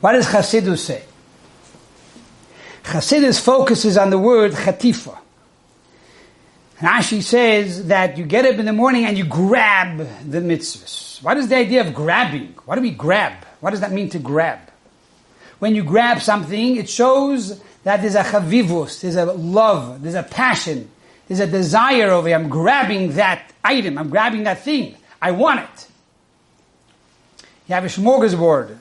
What 0.00 0.12
does 0.12 0.26
Chassidus 0.26 0.78
say? 0.78 1.04
Chassidus 2.84 3.40
focuses 3.40 3.98
on 3.98 4.10
the 4.10 4.18
word 4.18 4.52
chatifa. 4.52 5.18
Rashi 6.78 7.22
says 7.22 7.88
that 7.88 8.16
you 8.16 8.24
get 8.24 8.46
up 8.46 8.58
in 8.58 8.64
the 8.64 8.72
morning 8.72 9.04
and 9.04 9.18
you 9.18 9.26
grab 9.26 9.98
the 9.98 10.38
mitzvahs. 10.38 11.22
What 11.22 11.36
is 11.36 11.48
the 11.48 11.56
idea 11.56 11.86
of 11.86 11.92
grabbing? 11.92 12.54
What 12.64 12.76
do 12.76 12.80
we 12.80 12.92
grab? 12.92 13.44
What 13.60 13.70
does 13.70 13.80
that 13.80 13.92
mean 13.92 14.08
to 14.10 14.18
grab? 14.18 14.58
When 15.58 15.74
you 15.74 15.84
grab 15.84 16.22
something, 16.22 16.76
it 16.76 16.88
shows 16.88 17.60
that 17.84 18.00
there's 18.00 18.14
a 18.14 18.22
chavivus, 18.22 19.02
there's 19.02 19.16
a 19.16 19.26
love, 19.26 20.00
there's 20.00 20.14
a 20.14 20.22
passion, 20.22 20.90
there's 21.30 21.38
a 21.38 21.46
desire 21.46 22.10
over 22.10 22.26
here. 22.26 22.36
I'm 22.36 22.48
grabbing 22.48 23.12
that 23.12 23.52
item, 23.62 23.98
I'm 23.98 24.10
grabbing 24.10 24.42
that 24.42 24.64
thing. 24.64 24.96
I 25.22 25.30
want 25.30 25.60
it. 25.60 25.86
You 27.68 27.76
have 27.76 27.84
a 27.84 27.86
smorgasbord, 27.86 28.76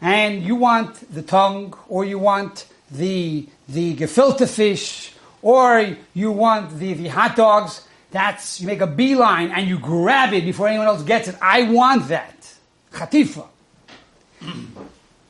and 0.00 0.42
you 0.42 0.56
want 0.56 1.14
the 1.14 1.22
tongue, 1.22 1.78
or 1.88 2.04
you 2.04 2.18
want 2.18 2.66
the, 2.90 3.46
the 3.68 3.94
gefilte 3.94 4.48
fish, 4.48 5.12
or 5.40 5.94
you 6.14 6.32
want 6.32 6.76
the, 6.80 6.94
the 6.94 7.06
hot 7.06 7.36
dogs. 7.36 7.86
That's, 8.10 8.60
you 8.60 8.66
make 8.66 8.80
a 8.80 8.88
beeline 8.88 9.52
and 9.52 9.68
you 9.68 9.78
grab 9.78 10.32
it 10.32 10.44
before 10.44 10.66
anyone 10.66 10.88
else 10.88 11.04
gets 11.04 11.28
it. 11.28 11.36
I 11.40 11.70
want 11.70 12.08
that. 12.08 12.54
Chatifa. 12.92 13.46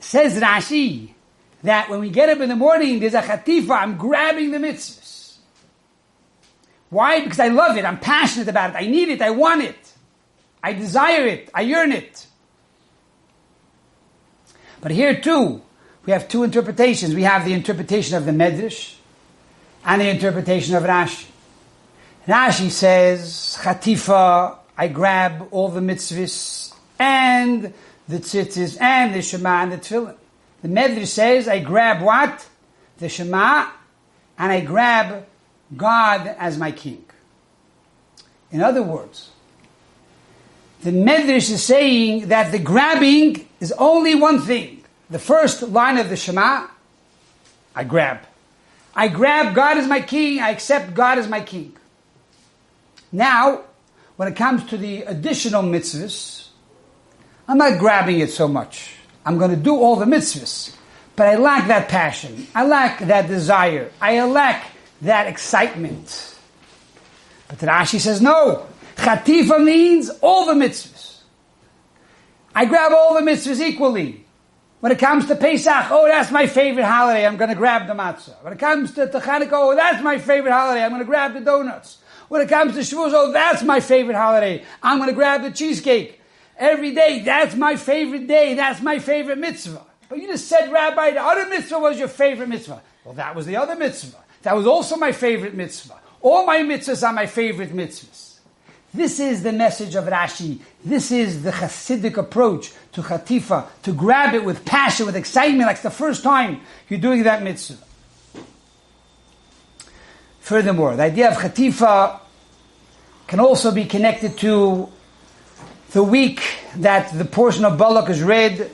Says 0.00 0.40
Rashi, 0.40 1.10
that 1.62 1.90
when 1.90 2.00
we 2.00 2.08
get 2.08 2.30
up 2.30 2.40
in 2.40 2.48
the 2.48 2.56
morning, 2.56 3.00
there's 3.00 3.12
a 3.12 3.20
chatifa, 3.20 3.82
I'm 3.82 3.98
grabbing 3.98 4.52
the 4.52 4.58
mitzvahs. 4.58 5.07
Why? 6.90 7.21
Because 7.21 7.40
I 7.40 7.49
love 7.49 7.77
it, 7.77 7.85
I'm 7.85 7.98
passionate 7.98 8.48
about 8.48 8.70
it, 8.70 8.77
I 8.77 8.87
need 8.87 9.09
it, 9.09 9.20
I 9.20 9.31
want 9.31 9.62
it, 9.62 9.92
I 10.62 10.72
desire 10.72 11.27
it, 11.27 11.51
I 11.53 11.62
yearn 11.62 11.92
it. 11.92 12.27
But 14.81 14.92
here 14.92 15.20
too, 15.20 15.62
we 16.07 16.12
have 16.12 16.29
two 16.29 16.42
interpretations. 16.42 17.14
We 17.14 17.24
have 17.24 17.44
the 17.44 17.53
interpretation 17.53 18.16
of 18.16 18.24
the 18.24 18.33
Medrash 18.33 18.94
and 19.85 20.01
the 20.01 20.09
interpretation 20.09 20.74
of 20.74 20.85
Rashi. 20.85 21.27
Rashi 22.27 22.70
says, 22.70 23.59
chatifa, 23.61 24.57
I 24.77 24.88
grab 24.88 25.48
all 25.51 25.68
the 25.68 25.81
mitzvahs 25.81 26.74
and 26.98 27.74
the 28.07 28.18
tzitzis 28.18 28.81
and 28.81 29.14
the 29.14 29.20
shema 29.20 29.62
and 29.62 29.72
the 29.72 29.79
tefillin. 29.79 30.16
The 30.62 30.68
Medrash 30.68 31.09
says, 31.09 31.46
I 31.46 31.61
grab 31.61 32.03
what? 32.03 32.46
The 32.98 33.09
Shema, 33.09 33.68
and 34.38 34.51
I 34.51 34.61
grab 34.61 35.24
God 35.76 36.26
as 36.38 36.59
my 36.59 36.72
king. 36.72 37.04
In 38.50 38.62
other 38.62 38.83
words, 38.83 39.31
the 40.83 40.90
Medrash 40.90 41.50
is 41.50 41.62
saying 41.62 42.28
that 42.28 42.52
the 42.52 42.59
grabbing 42.59 43.46
is 43.61 43.72
only 43.72 44.14
one 44.14 44.40
thing. 44.40 44.85
The 45.11 45.18
first 45.18 45.62
line 45.62 45.98
of 45.98 46.09
the 46.09 46.16
Shema, 46.16 46.66
I 47.74 47.85
grab. 47.85 48.20
I 48.94 49.09
grab 49.09 49.54
God 49.54 49.78
as 49.78 49.87
my 49.87 50.00
king, 50.00 50.40
I 50.40 50.50
accept 50.50 50.94
God 50.94 51.18
as 51.18 51.28
my 51.28 51.40
king. 51.40 51.76
Now, 53.12 53.62
when 54.16 54.28
it 54.28 54.37
comes 54.37 54.64
to 54.66 54.76
the 54.76 55.02
additional 55.02 55.62
mitzvahs, 55.62 56.48
I'm 57.46 57.59
not 57.59 57.78
grabbing 57.78 58.20
it 58.20 58.31
so 58.31 58.48
much. 58.48 58.96
I'm 59.24 59.38
going 59.38 59.50
to 59.50 59.57
do 59.57 59.76
all 59.76 59.96
the 59.96 60.04
mitzvahs. 60.04 60.74
But 61.16 61.28
I 61.28 61.37
lack 61.37 61.68
that 61.68 61.88
passion. 61.88 62.46
I 62.54 62.64
lack 62.64 63.00
that 63.00 63.26
desire. 63.26 63.90
I 64.00 64.22
lack 64.24 64.70
that 65.02 65.26
excitement. 65.26 66.37
But 67.48 67.58
Rashi 67.58 68.00
says 68.00 68.20
no. 68.20 68.66
Chatifa 68.96 69.62
means 69.64 70.11
all 70.20 70.46
the 70.46 70.54
mitzvahs. 70.54 71.20
I 72.54 72.64
grab 72.64 72.92
all 72.92 73.14
the 73.14 73.20
mitzvahs 73.20 73.61
equally. 73.61 74.24
When 74.80 74.92
it 74.92 74.98
comes 74.98 75.26
to 75.26 75.34
Pesach, 75.34 75.90
oh, 75.90 76.06
that's 76.06 76.30
my 76.30 76.46
favorite 76.46 76.84
holiday. 76.84 77.26
I'm 77.26 77.37
going 77.37 77.50
to 77.50 77.56
grab 77.56 77.88
the 77.88 77.94
matzah. 77.94 78.42
When 78.44 78.52
it 78.52 78.58
comes 78.58 78.92
to, 78.94 79.08
to 79.08 79.48
oh, 79.52 79.74
that's 79.74 80.02
my 80.02 80.18
favorite 80.18 80.52
holiday. 80.52 80.84
I'm 80.84 80.90
going 80.90 81.00
to 81.00 81.06
grab 81.06 81.34
the 81.34 81.40
donuts. 81.40 81.98
When 82.28 82.42
it 82.42 82.48
comes 82.48 82.74
to 82.74 82.80
Shavuos, 82.80 83.12
oh, 83.12 83.32
that's 83.32 83.62
my 83.62 83.80
favorite 83.80 84.16
holiday. 84.16 84.64
I'm 84.82 84.98
going 84.98 85.08
to 85.08 85.14
grab 85.14 85.42
the 85.42 85.50
cheesecake 85.50 86.20
every 86.56 86.92
day. 86.94 87.22
That's 87.24 87.56
my 87.56 87.76
favorite 87.76 88.28
day. 88.28 88.54
That's 88.54 88.80
my 88.80 88.98
favorite 88.98 89.38
mitzvah. 89.38 89.84
But 90.08 90.18
you 90.18 90.28
just 90.28 90.46
said, 90.46 90.70
Rabbi, 90.70 91.12
the 91.12 91.22
other 91.22 91.48
mitzvah 91.48 91.78
was 91.78 91.98
your 91.98 92.08
favorite 92.08 92.48
mitzvah. 92.48 92.82
Well, 93.04 93.14
that 93.14 93.34
was 93.34 93.46
the 93.46 93.56
other 93.56 93.74
mitzvah. 93.74 94.18
That 94.48 94.56
was 94.56 94.66
also 94.66 94.96
my 94.96 95.12
favorite 95.12 95.52
mitzvah. 95.52 95.98
All 96.22 96.46
my 96.46 96.61
mitzvahs 96.61 97.06
are 97.06 97.12
my 97.12 97.26
favorite 97.26 97.70
mitzvahs. 97.70 98.38
This 98.94 99.20
is 99.20 99.42
the 99.42 99.52
message 99.52 99.94
of 99.94 100.06
Rashi. 100.06 100.61
This 100.82 101.12
is 101.12 101.42
the 101.42 101.50
Hasidic 101.50 102.16
approach 102.16 102.72
to 102.92 103.02
Chatifa, 103.02 103.66
to 103.82 103.92
grab 103.92 104.34
it 104.34 104.42
with 104.42 104.64
passion, 104.64 105.04
with 105.04 105.16
excitement, 105.16 105.66
like 105.66 105.82
the 105.82 105.90
first 105.90 106.22
time 106.22 106.62
you're 106.88 106.98
doing 106.98 107.24
that 107.24 107.42
mitzvah. 107.42 107.76
Furthermore, 110.40 110.96
the 110.96 111.02
idea 111.02 111.30
of 111.30 111.37
Chatifa 111.37 112.18
can 113.26 113.40
also 113.40 113.70
be 113.70 113.84
connected 113.84 114.38
to 114.38 114.88
the 115.90 116.02
week 116.02 116.40
that 116.76 117.12
the 117.12 117.26
portion 117.26 117.66
of 117.66 117.76
Balak 117.76 118.08
is 118.08 118.22
read, 118.22 118.70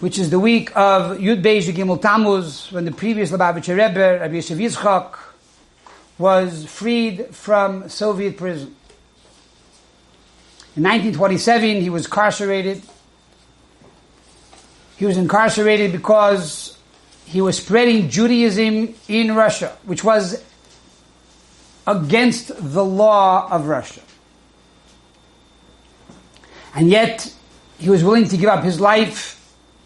which 0.00 0.18
is 0.18 0.30
the 0.30 0.38
week 0.38 0.70
of 0.76 1.18
Yud 1.18 1.42
Beis 1.42 1.72
Gimel 1.72 2.00
Tammuz, 2.00 2.70
when 2.70 2.84
the 2.84 2.92
previous 2.92 3.30
Lubavitcher 3.30 3.76
Rebbe, 3.76 4.18
Rabbi 4.20 4.34
Yosef 4.34 4.58
Yitzchak, 4.58 5.16
was 6.18 6.66
freed 6.66 7.34
from 7.34 7.88
Soviet 7.88 8.36
prison. 8.36 8.74
In 10.76 10.82
1927, 10.82 11.80
he 11.80 11.88
was 11.88 12.04
incarcerated. 12.04 12.82
He 14.98 15.06
was 15.06 15.16
incarcerated 15.16 15.92
because 15.92 16.78
he 17.24 17.40
was 17.40 17.56
spreading 17.56 18.10
Judaism 18.10 18.94
in 19.08 19.34
Russia, 19.34 19.76
which 19.84 20.04
was 20.04 20.42
against 21.86 22.52
the 22.72 22.84
law 22.84 23.48
of 23.50 23.66
Russia. 23.66 24.02
And 26.74 26.90
yet, 26.90 27.32
he 27.78 27.88
was 27.88 28.04
willing 28.04 28.28
to 28.28 28.36
give 28.36 28.50
up 28.50 28.62
his 28.62 28.80
life, 28.80 29.35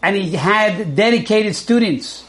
and 0.01 0.15
he 0.15 0.31
had 0.31 0.95
dedicated 0.95 1.55
students 1.55 2.25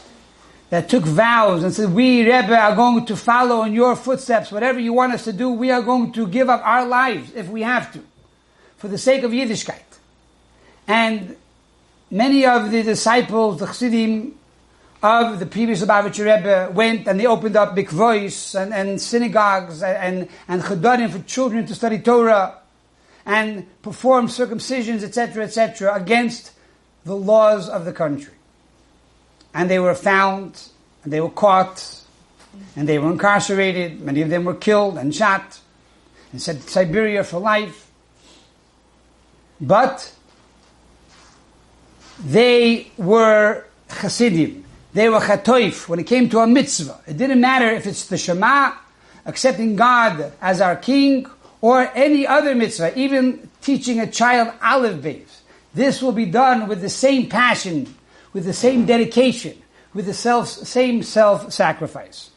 that 0.69 0.89
took 0.89 1.03
vows 1.03 1.63
and 1.63 1.73
said, 1.73 1.93
we, 1.93 2.21
Rebbe, 2.21 2.57
are 2.57 2.75
going 2.75 3.05
to 3.05 3.15
follow 3.15 3.63
in 3.63 3.73
your 3.73 3.95
footsteps. 3.95 4.51
Whatever 4.51 4.79
you 4.79 4.93
want 4.93 5.13
us 5.13 5.23
to 5.25 5.33
do, 5.33 5.51
we 5.51 5.69
are 5.71 5.81
going 5.81 6.11
to 6.13 6.27
give 6.27 6.49
up 6.49 6.61
our 6.63 6.87
lives 6.87 7.31
if 7.35 7.47
we 7.47 7.61
have 7.61 7.93
to, 7.93 7.99
for 8.77 8.87
the 8.87 8.97
sake 8.97 9.23
of 9.23 9.31
Yiddishkeit. 9.31 9.83
And 10.87 11.35
many 12.09 12.45
of 12.45 12.71
the 12.71 12.83
disciples, 12.83 13.59
the 13.59 13.67
Chassidim 13.67 14.35
of 15.03 15.39
the 15.39 15.45
previous 15.45 15.83
Lubavitcher 15.83 16.25
Rebbe 16.25 16.71
went 16.73 17.07
and 17.07 17.19
they 17.19 17.25
opened 17.25 17.57
up 17.57 17.75
mikvois 17.75 18.59
and, 18.59 18.73
and 18.73 19.01
synagogues 19.01 19.83
and, 19.83 20.29
and 20.47 20.63
for 20.63 21.19
children 21.27 21.65
to 21.65 21.75
study 21.75 21.99
Torah 21.99 22.57
and 23.25 23.67
perform 23.81 24.27
circumcisions, 24.27 25.03
etc., 25.03 25.43
etc., 25.43 25.93
against 25.93 26.51
the 27.05 27.15
laws 27.15 27.69
of 27.69 27.85
the 27.85 27.93
country. 27.93 28.33
and 29.53 29.69
they 29.69 29.79
were 29.79 29.93
found, 29.93 30.69
and 31.03 31.13
they 31.13 31.21
were 31.21 31.29
caught, 31.29 31.99
and 32.75 32.87
they 32.87 32.97
were 32.97 33.11
incarcerated. 33.11 34.01
Many 34.01 34.21
of 34.21 34.29
them 34.29 34.45
were 34.45 34.55
killed 34.55 34.97
and 34.97 35.13
shot, 35.13 35.59
and 36.31 36.41
sent 36.41 36.63
to 36.63 36.69
Siberia 36.69 37.23
for 37.23 37.39
life. 37.39 37.91
But 39.61 40.11
they 42.23 42.91
were 42.97 43.65
Hasidim. 43.89 44.65
They 44.93 45.09
were 45.09 45.19
chatoif 45.19 45.87
when 45.87 45.99
it 45.99 46.07
came 46.07 46.29
to 46.29 46.39
a 46.39 46.47
mitzvah. 46.47 46.99
It 47.07 47.17
didn't 47.17 47.41
matter 47.41 47.69
if 47.69 47.85
it's 47.85 48.07
the 48.07 48.17
Shema, 48.17 48.73
accepting 49.25 49.75
God 49.75 50.33
as 50.41 50.61
our 50.61 50.75
king, 50.75 51.27
or 51.61 51.89
any 51.95 52.27
other 52.27 52.55
mitzvah, 52.55 52.97
even 52.99 53.49
teaching 53.61 53.99
a 53.99 54.07
child 54.07 54.53
aleph 54.61 55.01
beis. 55.01 55.42
This 55.73 56.01
will 56.01 56.11
be 56.11 56.25
done 56.25 56.67
with 56.67 56.81
the 56.81 56.89
same 56.89 57.29
passion, 57.29 57.93
with 58.31 58.45
the 58.45 58.53
same 58.53 58.85
dedication, 58.85 59.61
with 59.93 60.05
the 60.05 60.13
self, 60.13 60.47
same 60.47 61.03
self-sacrifice. 61.03 62.29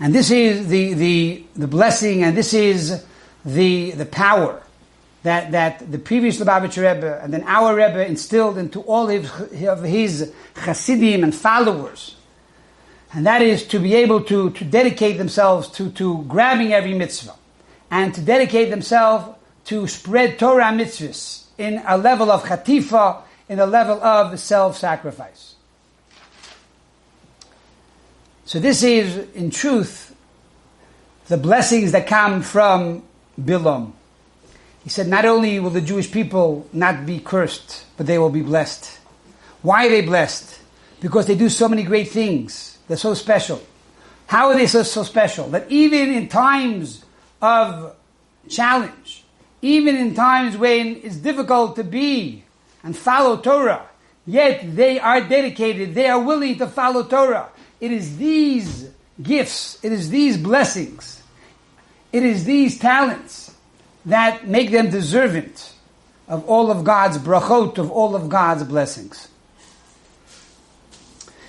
And 0.00 0.14
this 0.14 0.30
is 0.30 0.68
the, 0.68 0.94
the, 0.94 1.44
the 1.54 1.68
blessing, 1.68 2.24
and 2.24 2.36
this 2.36 2.52
is 2.52 3.04
the, 3.44 3.92
the 3.92 4.06
power 4.06 4.60
that, 5.22 5.52
that 5.52 5.90
the 5.90 5.98
previous 5.98 6.38
Lubavitcher 6.38 6.94
Rebbe 6.94 7.20
and 7.22 7.32
then 7.32 7.44
our 7.44 7.74
Rebbe 7.74 8.06
instilled 8.06 8.58
into 8.58 8.80
all 8.82 9.08
of 9.08 9.82
his 9.82 10.32
Hasidim 10.56 11.24
and 11.24 11.34
followers. 11.34 12.16
And 13.12 13.26
that 13.26 13.40
is 13.40 13.64
to 13.68 13.78
be 13.78 13.94
able 13.94 14.22
to, 14.24 14.50
to 14.50 14.64
dedicate 14.64 15.18
themselves 15.18 15.68
to, 15.70 15.90
to 15.92 16.24
grabbing 16.24 16.72
every 16.72 16.94
mitzvah 16.94 17.34
and 17.90 18.12
to 18.14 18.20
dedicate 18.20 18.70
themselves 18.70 19.38
to 19.66 19.86
spread 19.86 20.38
Torah 20.38 20.72
mitzvahs 20.72 21.44
in 21.58 21.82
a 21.86 21.96
level 21.96 22.30
of 22.30 22.44
chatifa, 22.44 23.22
in 23.48 23.58
a 23.58 23.66
level 23.66 24.02
of 24.02 24.38
self-sacrifice. 24.38 25.54
So 28.44 28.58
this 28.58 28.82
is, 28.82 29.16
in 29.34 29.50
truth, 29.50 30.14
the 31.28 31.38
blessings 31.38 31.92
that 31.92 32.06
come 32.06 32.42
from 32.42 33.02
Bilam. 33.40 33.92
He 34.82 34.90
said, 34.90 35.08
not 35.08 35.24
only 35.24 35.58
will 35.60 35.70
the 35.70 35.80
Jewish 35.80 36.12
people 36.12 36.68
not 36.72 37.06
be 37.06 37.18
cursed, 37.18 37.84
but 37.96 38.06
they 38.06 38.18
will 38.18 38.28
be 38.28 38.42
blessed. 38.42 38.98
Why 39.62 39.86
are 39.86 39.88
they 39.88 40.02
blessed? 40.02 40.60
Because 41.00 41.26
they 41.26 41.34
do 41.34 41.48
so 41.48 41.68
many 41.68 41.84
great 41.84 42.08
things. 42.08 42.76
They're 42.86 42.98
so 42.98 43.14
special. 43.14 43.62
How 44.26 44.48
are 44.48 44.54
they 44.54 44.66
so, 44.66 44.82
so 44.82 45.02
special? 45.02 45.48
That 45.48 45.70
even 45.70 46.12
in 46.12 46.28
times 46.28 47.02
of 47.40 47.96
challenge, 48.48 49.23
even 49.64 49.96
in 49.96 50.14
times 50.14 50.58
when 50.58 51.00
it's 51.02 51.16
difficult 51.16 51.76
to 51.76 51.84
be 51.84 52.44
and 52.82 52.94
follow 52.94 53.38
Torah, 53.38 53.88
yet 54.26 54.76
they 54.76 55.00
are 55.00 55.22
dedicated, 55.22 55.94
they 55.94 56.06
are 56.06 56.20
willing 56.20 56.58
to 56.58 56.66
follow 56.66 57.02
Torah. 57.02 57.48
It 57.80 57.90
is 57.90 58.18
these 58.18 58.90
gifts, 59.22 59.82
it 59.82 59.90
is 59.90 60.10
these 60.10 60.36
blessings, 60.36 61.22
it 62.12 62.22
is 62.22 62.44
these 62.44 62.78
talents 62.78 63.54
that 64.04 64.46
make 64.46 64.70
them 64.70 64.90
deserving 64.90 65.54
of 66.28 66.44
all 66.46 66.70
of 66.70 66.84
God's 66.84 67.16
brachot, 67.16 67.78
of 67.78 67.90
all 67.90 68.14
of 68.14 68.28
God's 68.28 68.64
blessings. 68.64 69.28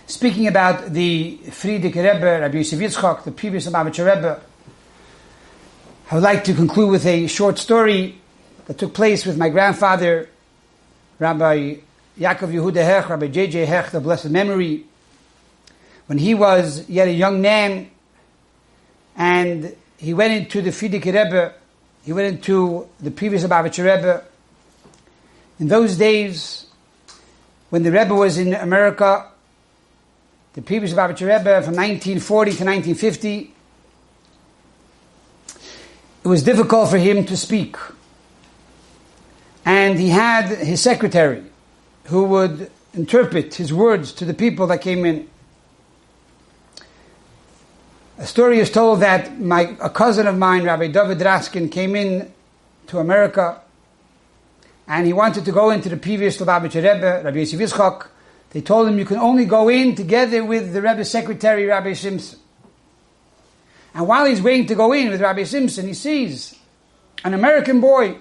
Speaking 0.08 0.48
about 0.48 0.94
the 0.94 1.38
Frierdiker 1.48 2.14
Rebbe, 2.14 2.40
Rabbi 2.40 2.58
Yosef 2.60 2.80
Yitzchak, 2.80 3.26
the 3.26 3.32
previous 3.32 3.68
Lubavitcher 3.68 4.06
Rebbe, 4.06 4.40
I 6.10 6.16
would 6.16 6.24
like 6.24 6.44
to 6.46 6.54
conclude 6.54 6.92
with 6.92 7.06
a 7.06 7.28
short 7.28 7.58
story 7.58 8.20
that 8.66 8.78
took 8.78 8.94
place 8.94 9.26
with 9.26 9.38
my 9.38 9.50
grandfather, 9.50 10.30
Rabbi 11.20 11.78
Yaakov 12.20 12.54
Yehuda 12.54 12.84
Hecht, 12.84 13.10
Rabbi 13.10 13.28
J.J. 13.28 13.66
Hecht, 13.66 13.92
the 13.92 14.00
blessed 14.00 14.30
memory, 14.30 14.86
when 16.06 16.18
he 16.18 16.34
was 16.34 16.88
yet 16.90 17.08
a 17.08 17.12
young 17.12 17.42
man, 17.42 17.90
and 19.18 19.76
he 19.98 20.14
went 20.14 20.34
into 20.34 20.62
the 20.62 20.70
Frierdiker 20.70 21.06
Rebbe 21.06 21.54
he 22.06 22.14
went 22.14 22.36
into 22.36 22.88
the 23.00 23.10
previous 23.10 23.44
Lubavitcher 23.44 23.84
Rebbe. 23.84 24.24
In 25.60 25.68
those 25.68 25.98
days, 25.98 26.68
when 27.72 27.82
the 27.82 27.92
Rebbe 27.92 28.14
was 28.14 28.38
in 28.38 28.54
America, 28.54 29.28
the 30.54 30.62
previous 30.62 30.94
Lubavitcher 30.94 31.22
Rebbe 31.22 31.64
from 31.64 31.74
1940 31.74 32.52
to 32.52 32.64
1950, 32.64 33.54
it 36.26 36.28
was 36.28 36.42
difficult 36.42 36.90
for 36.90 36.98
him 36.98 37.24
to 37.26 37.38
speak. 37.38 37.78
And 39.64 40.00
he 40.00 40.10
had 40.10 40.48
his 40.48 40.82
secretary 40.82 41.44
who 42.06 42.24
would 42.24 42.72
interpret 42.96 43.54
his 43.54 43.72
words 43.72 44.12
to 44.14 44.26
the 44.26 44.34
people 44.34 44.66
that 44.68 44.82
came 44.82 45.06
in. 45.06 45.30
A 48.18 48.26
story 48.26 48.58
is 48.58 48.72
told 48.72 49.02
that 49.02 49.40
my, 49.40 49.76
a 49.80 49.90
cousin 49.90 50.26
of 50.26 50.36
mine, 50.36 50.64
Rabbi 50.64 50.88
David 50.88 51.20
Raskin, 51.20 51.72
came 51.72 51.96
in 51.96 52.32
to 52.88 52.98
America 52.98 53.62
and 54.88 55.06
he 55.06 55.14
wanted 55.14 55.46
to 55.46 55.52
go 55.52 55.70
into 55.70 55.90
the 55.90 55.98
previous 55.98 56.38
Lubavitcher 56.38 56.82
Rebbe, 56.82 57.22
Rabbi 57.24 57.38
Yosef. 57.38 58.08
They 58.50 58.62
told 58.62 58.88
him 58.88 58.98
you 58.98 59.06
can 59.06 59.18
only 59.18 59.46
go 59.46 59.70
in 59.70 59.94
together 59.94 60.44
with 60.44 60.74
the 60.74 60.82
Rebbe's 60.82 61.12
secretary, 61.12 61.66
Rabbi 61.66 61.94
Simpson. 61.94 62.40
And 63.96 64.08
while 64.08 64.26
he's 64.26 64.42
waiting 64.42 64.68
to 64.68 64.76
go 64.76 64.94
in 64.94 65.10
with 65.10 65.22
Rabbi 65.22 65.44
Simpson, 65.44 65.88
he 65.88 65.94
sees 65.96 66.54
an 67.24 67.34
American 67.34 67.82
boy, 67.82 68.18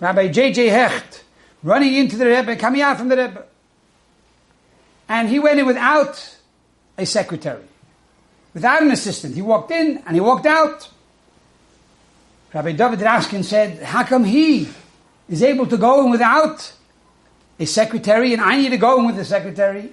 Rabbi 0.00 0.28
J.J. 0.28 0.66
Hecht, 0.66 1.22
running 1.62 1.94
into 1.94 2.16
the 2.16 2.26
Rebbe, 2.26 2.56
coming 2.56 2.82
out 2.82 2.98
from 2.98 3.08
the 3.08 3.16
Rebbe. 3.16 3.44
And 5.08 5.28
he 5.28 5.38
went 5.38 5.60
in 5.60 5.66
without 5.66 6.36
a 6.96 7.06
secretary 7.06 7.68
without 8.58 8.82
an 8.82 8.90
assistant. 8.90 9.36
He 9.36 9.42
walked 9.42 9.70
in 9.70 10.02
and 10.04 10.16
he 10.16 10.20
walked 10.20 10.44
out. 10.44 10.88
Rabbi 12.52 12.72
David 12.72 12.98
Raskin 12.98 13.44
said, 13.44 13.82
how 13.82 14.02
come 14.02 14.24
he 14.24 14.68
is 15.28 15.44
able 15.44 15.66
to 15.66 15.76
go 15.76 16.04
in 16.04 16.10
without 16.10 16.72
a 17.60 17.66
secretary 17.66 18.32
and 18.32 18.42
I 18.42 18.56
need 18.56 18.70
to 18.70 18.76
go 18.76 18.98
in 18.98 19.06
with 19.06 19.18
a 19.18 19.24
secretary? 19.24 19.90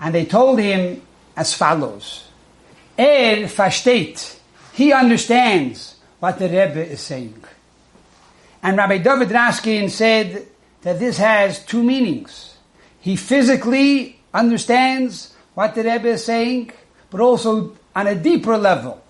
And 0.00 0.14
they 0.14 0.26
told 0.26 0.58
him 0.58 1.00
as 1.36 1.54
follows. 1.54 2.24
Er 2.98 3.48
versteht. 3.48 4.36
He 4.72 4.92
understands 4.92 5.96
what 6.20 6.38
the 6.38 6.46
Rebbe 6.46 6.86
is 6.86 7.00
saying. 7.00 7.42
And 8.62 8.76
Rabbi 8.76 8.98
David 8.98 9.28
Raskin 9.28 9.90
said 9.90 10.46
that 10.82 10.98
this 10.98 11.18
has 11.18 11.64
two 11.64 11.82
meanings. 11.82 12.56
He 13.00 13.16
physically 13.16 14.20
understands 14.32 15.34
what 15.54 15.74
the 15.74 15.82
Rebbe 15.82 16.08
is 16.08 16.24
saying, 16.24 16.72
but 17.10 17.20
also 17.20 17.76
on 17.94 18.06
a 18.06 18.14
deeper 18.14 18.56
level. 18.56 19.02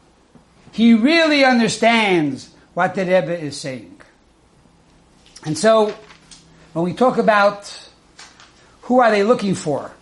He 0.73 0.95
really 0.95 1.45
understands 1.45 2.51
what 2.75 2.95
the 2.95 3.03
Rebbe 3.03 3.39
is 3.39 3.61
saying. 3.61 4.01
And 5.45 5.59
so, 5.59 5.95
when 6.73 6.85
we 6.85 6.95
talk 6.95 7.19
about 7.19 7.91
who 8.83 9.01
are 9.01 9.11
they 9.11 9.23
looking 9.23 9.55
for, 9.55 9.93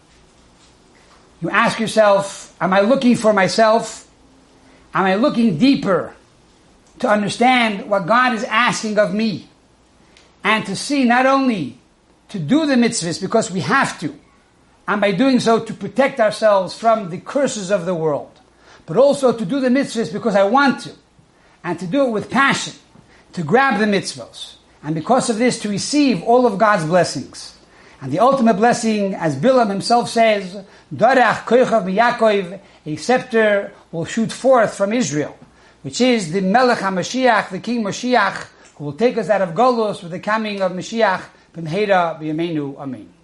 you 1.40 1.50
ask 1.50 1.78
yourself, 1.80 2.54
am 2.60 2.72
I 2.72 2.80
looking 2.80 3.16
for 3.16 3.32
myself? 3.32 4.08
Am 4.92 5.04
I 5.04 5.14
looking 5.14 5.58
deeper 5.58 6.14
to 6.98 7.08
understand 7.08 7.88
what 7.88 8.06
God 8.06 8.34
is 8.34 8.44
asking 8.44 8.98
of 8.98 9.14
me? 9.14 9.48
And 10.44 10.64
to 10.66 10.76
see 10.76 11.04
not 11.04 11.26
only 11.26 11.78
to 12.28 12.38
do 12.38 12.66
the 12.66 12.74
mitzvahs 12.74 13.20
because 13.20 13.50
we 13.50 13.60
have 13.60 13.98
to, 14.00 14.18
and 14.86 15.00
by 15.00 15.12
doing 15.12 15.40
so 15.40 15.60
to 15.60 15.72
protect 15.72 16.20
ourselves 16.20 16.74
from 16.74 17.10
the 17.10 17.18
curses 17.18 17.70
of 17.70 17.86
the 17.86 17.94
world, 17.94 18.40
but 18.86 18.96
also 18.96 19.32
to 19.32 19.44
do 19.44 19.60
the 19.60 19.68
mitzvahs 19.68 20.12
because 20.12 20.34
I 20.34 20.44
want 20.44 20.80
to, 20.82 20.92
and 21.62 21.78
to 21.78 21.86
do 21.86 22.06
it 22.06 22.10
with 22.10 22.30
passion, 22.30 22.74
to 23.34 23.42
grab 23.42 23.78
the 23.78 23.86
mitzvahs, 23.86 24.56
and 24.82 24.94
because 24.94 25.30
of 25.30 25.38
this 25.38 25.60
to 25.60 25.68
receive 25.68 26.22
all 26.22 26.46
of 26.46 26.58
God's 26.58 26.84
blessings. 26.84 27.56
And 28.00 28.10
the 28.10 28.18
ultimate 28.18 28.54
blessing, 28.54 29.14
as 29.14 29.36
Bilam 29.36 29.68
himself 29.68 30.08
says, 30.08 30.64
Darach 30.94 31.44
koichav 31.44 31.84
miyakov, 31.84 32.58
a 32.86 32.96
scepter 32.96 33.72
will 33.92 34.06
shoot 34.06 34.32
forth 34.32 34.74
from 34.74 34.94
Israel, 34.94 35.36
which 35.82 36.00
is 36.00 36.32
the 36.32 36.40
Melech 36.40 36.78
HaMashiach, 36.78 37.50
the 37.50 37.58
King 37.58 37.84
Mashiach, 37.84 38.46
who 38.76 38.86
will 38.86 38.94
take 38.94 39.18
us 39.18 39.28
out 39.28 39.42
of 39.42 39.50
Golos 39.50 40.02
with 40.02 40.12
the 40.12 40.20
coming 40.20 40.62
of 40.62 40.72
Mashiach, 40.72 41.22
B'mheira 41.52 42.18
B'yameinu 42.18 42.78
Amen. 42.78 43.19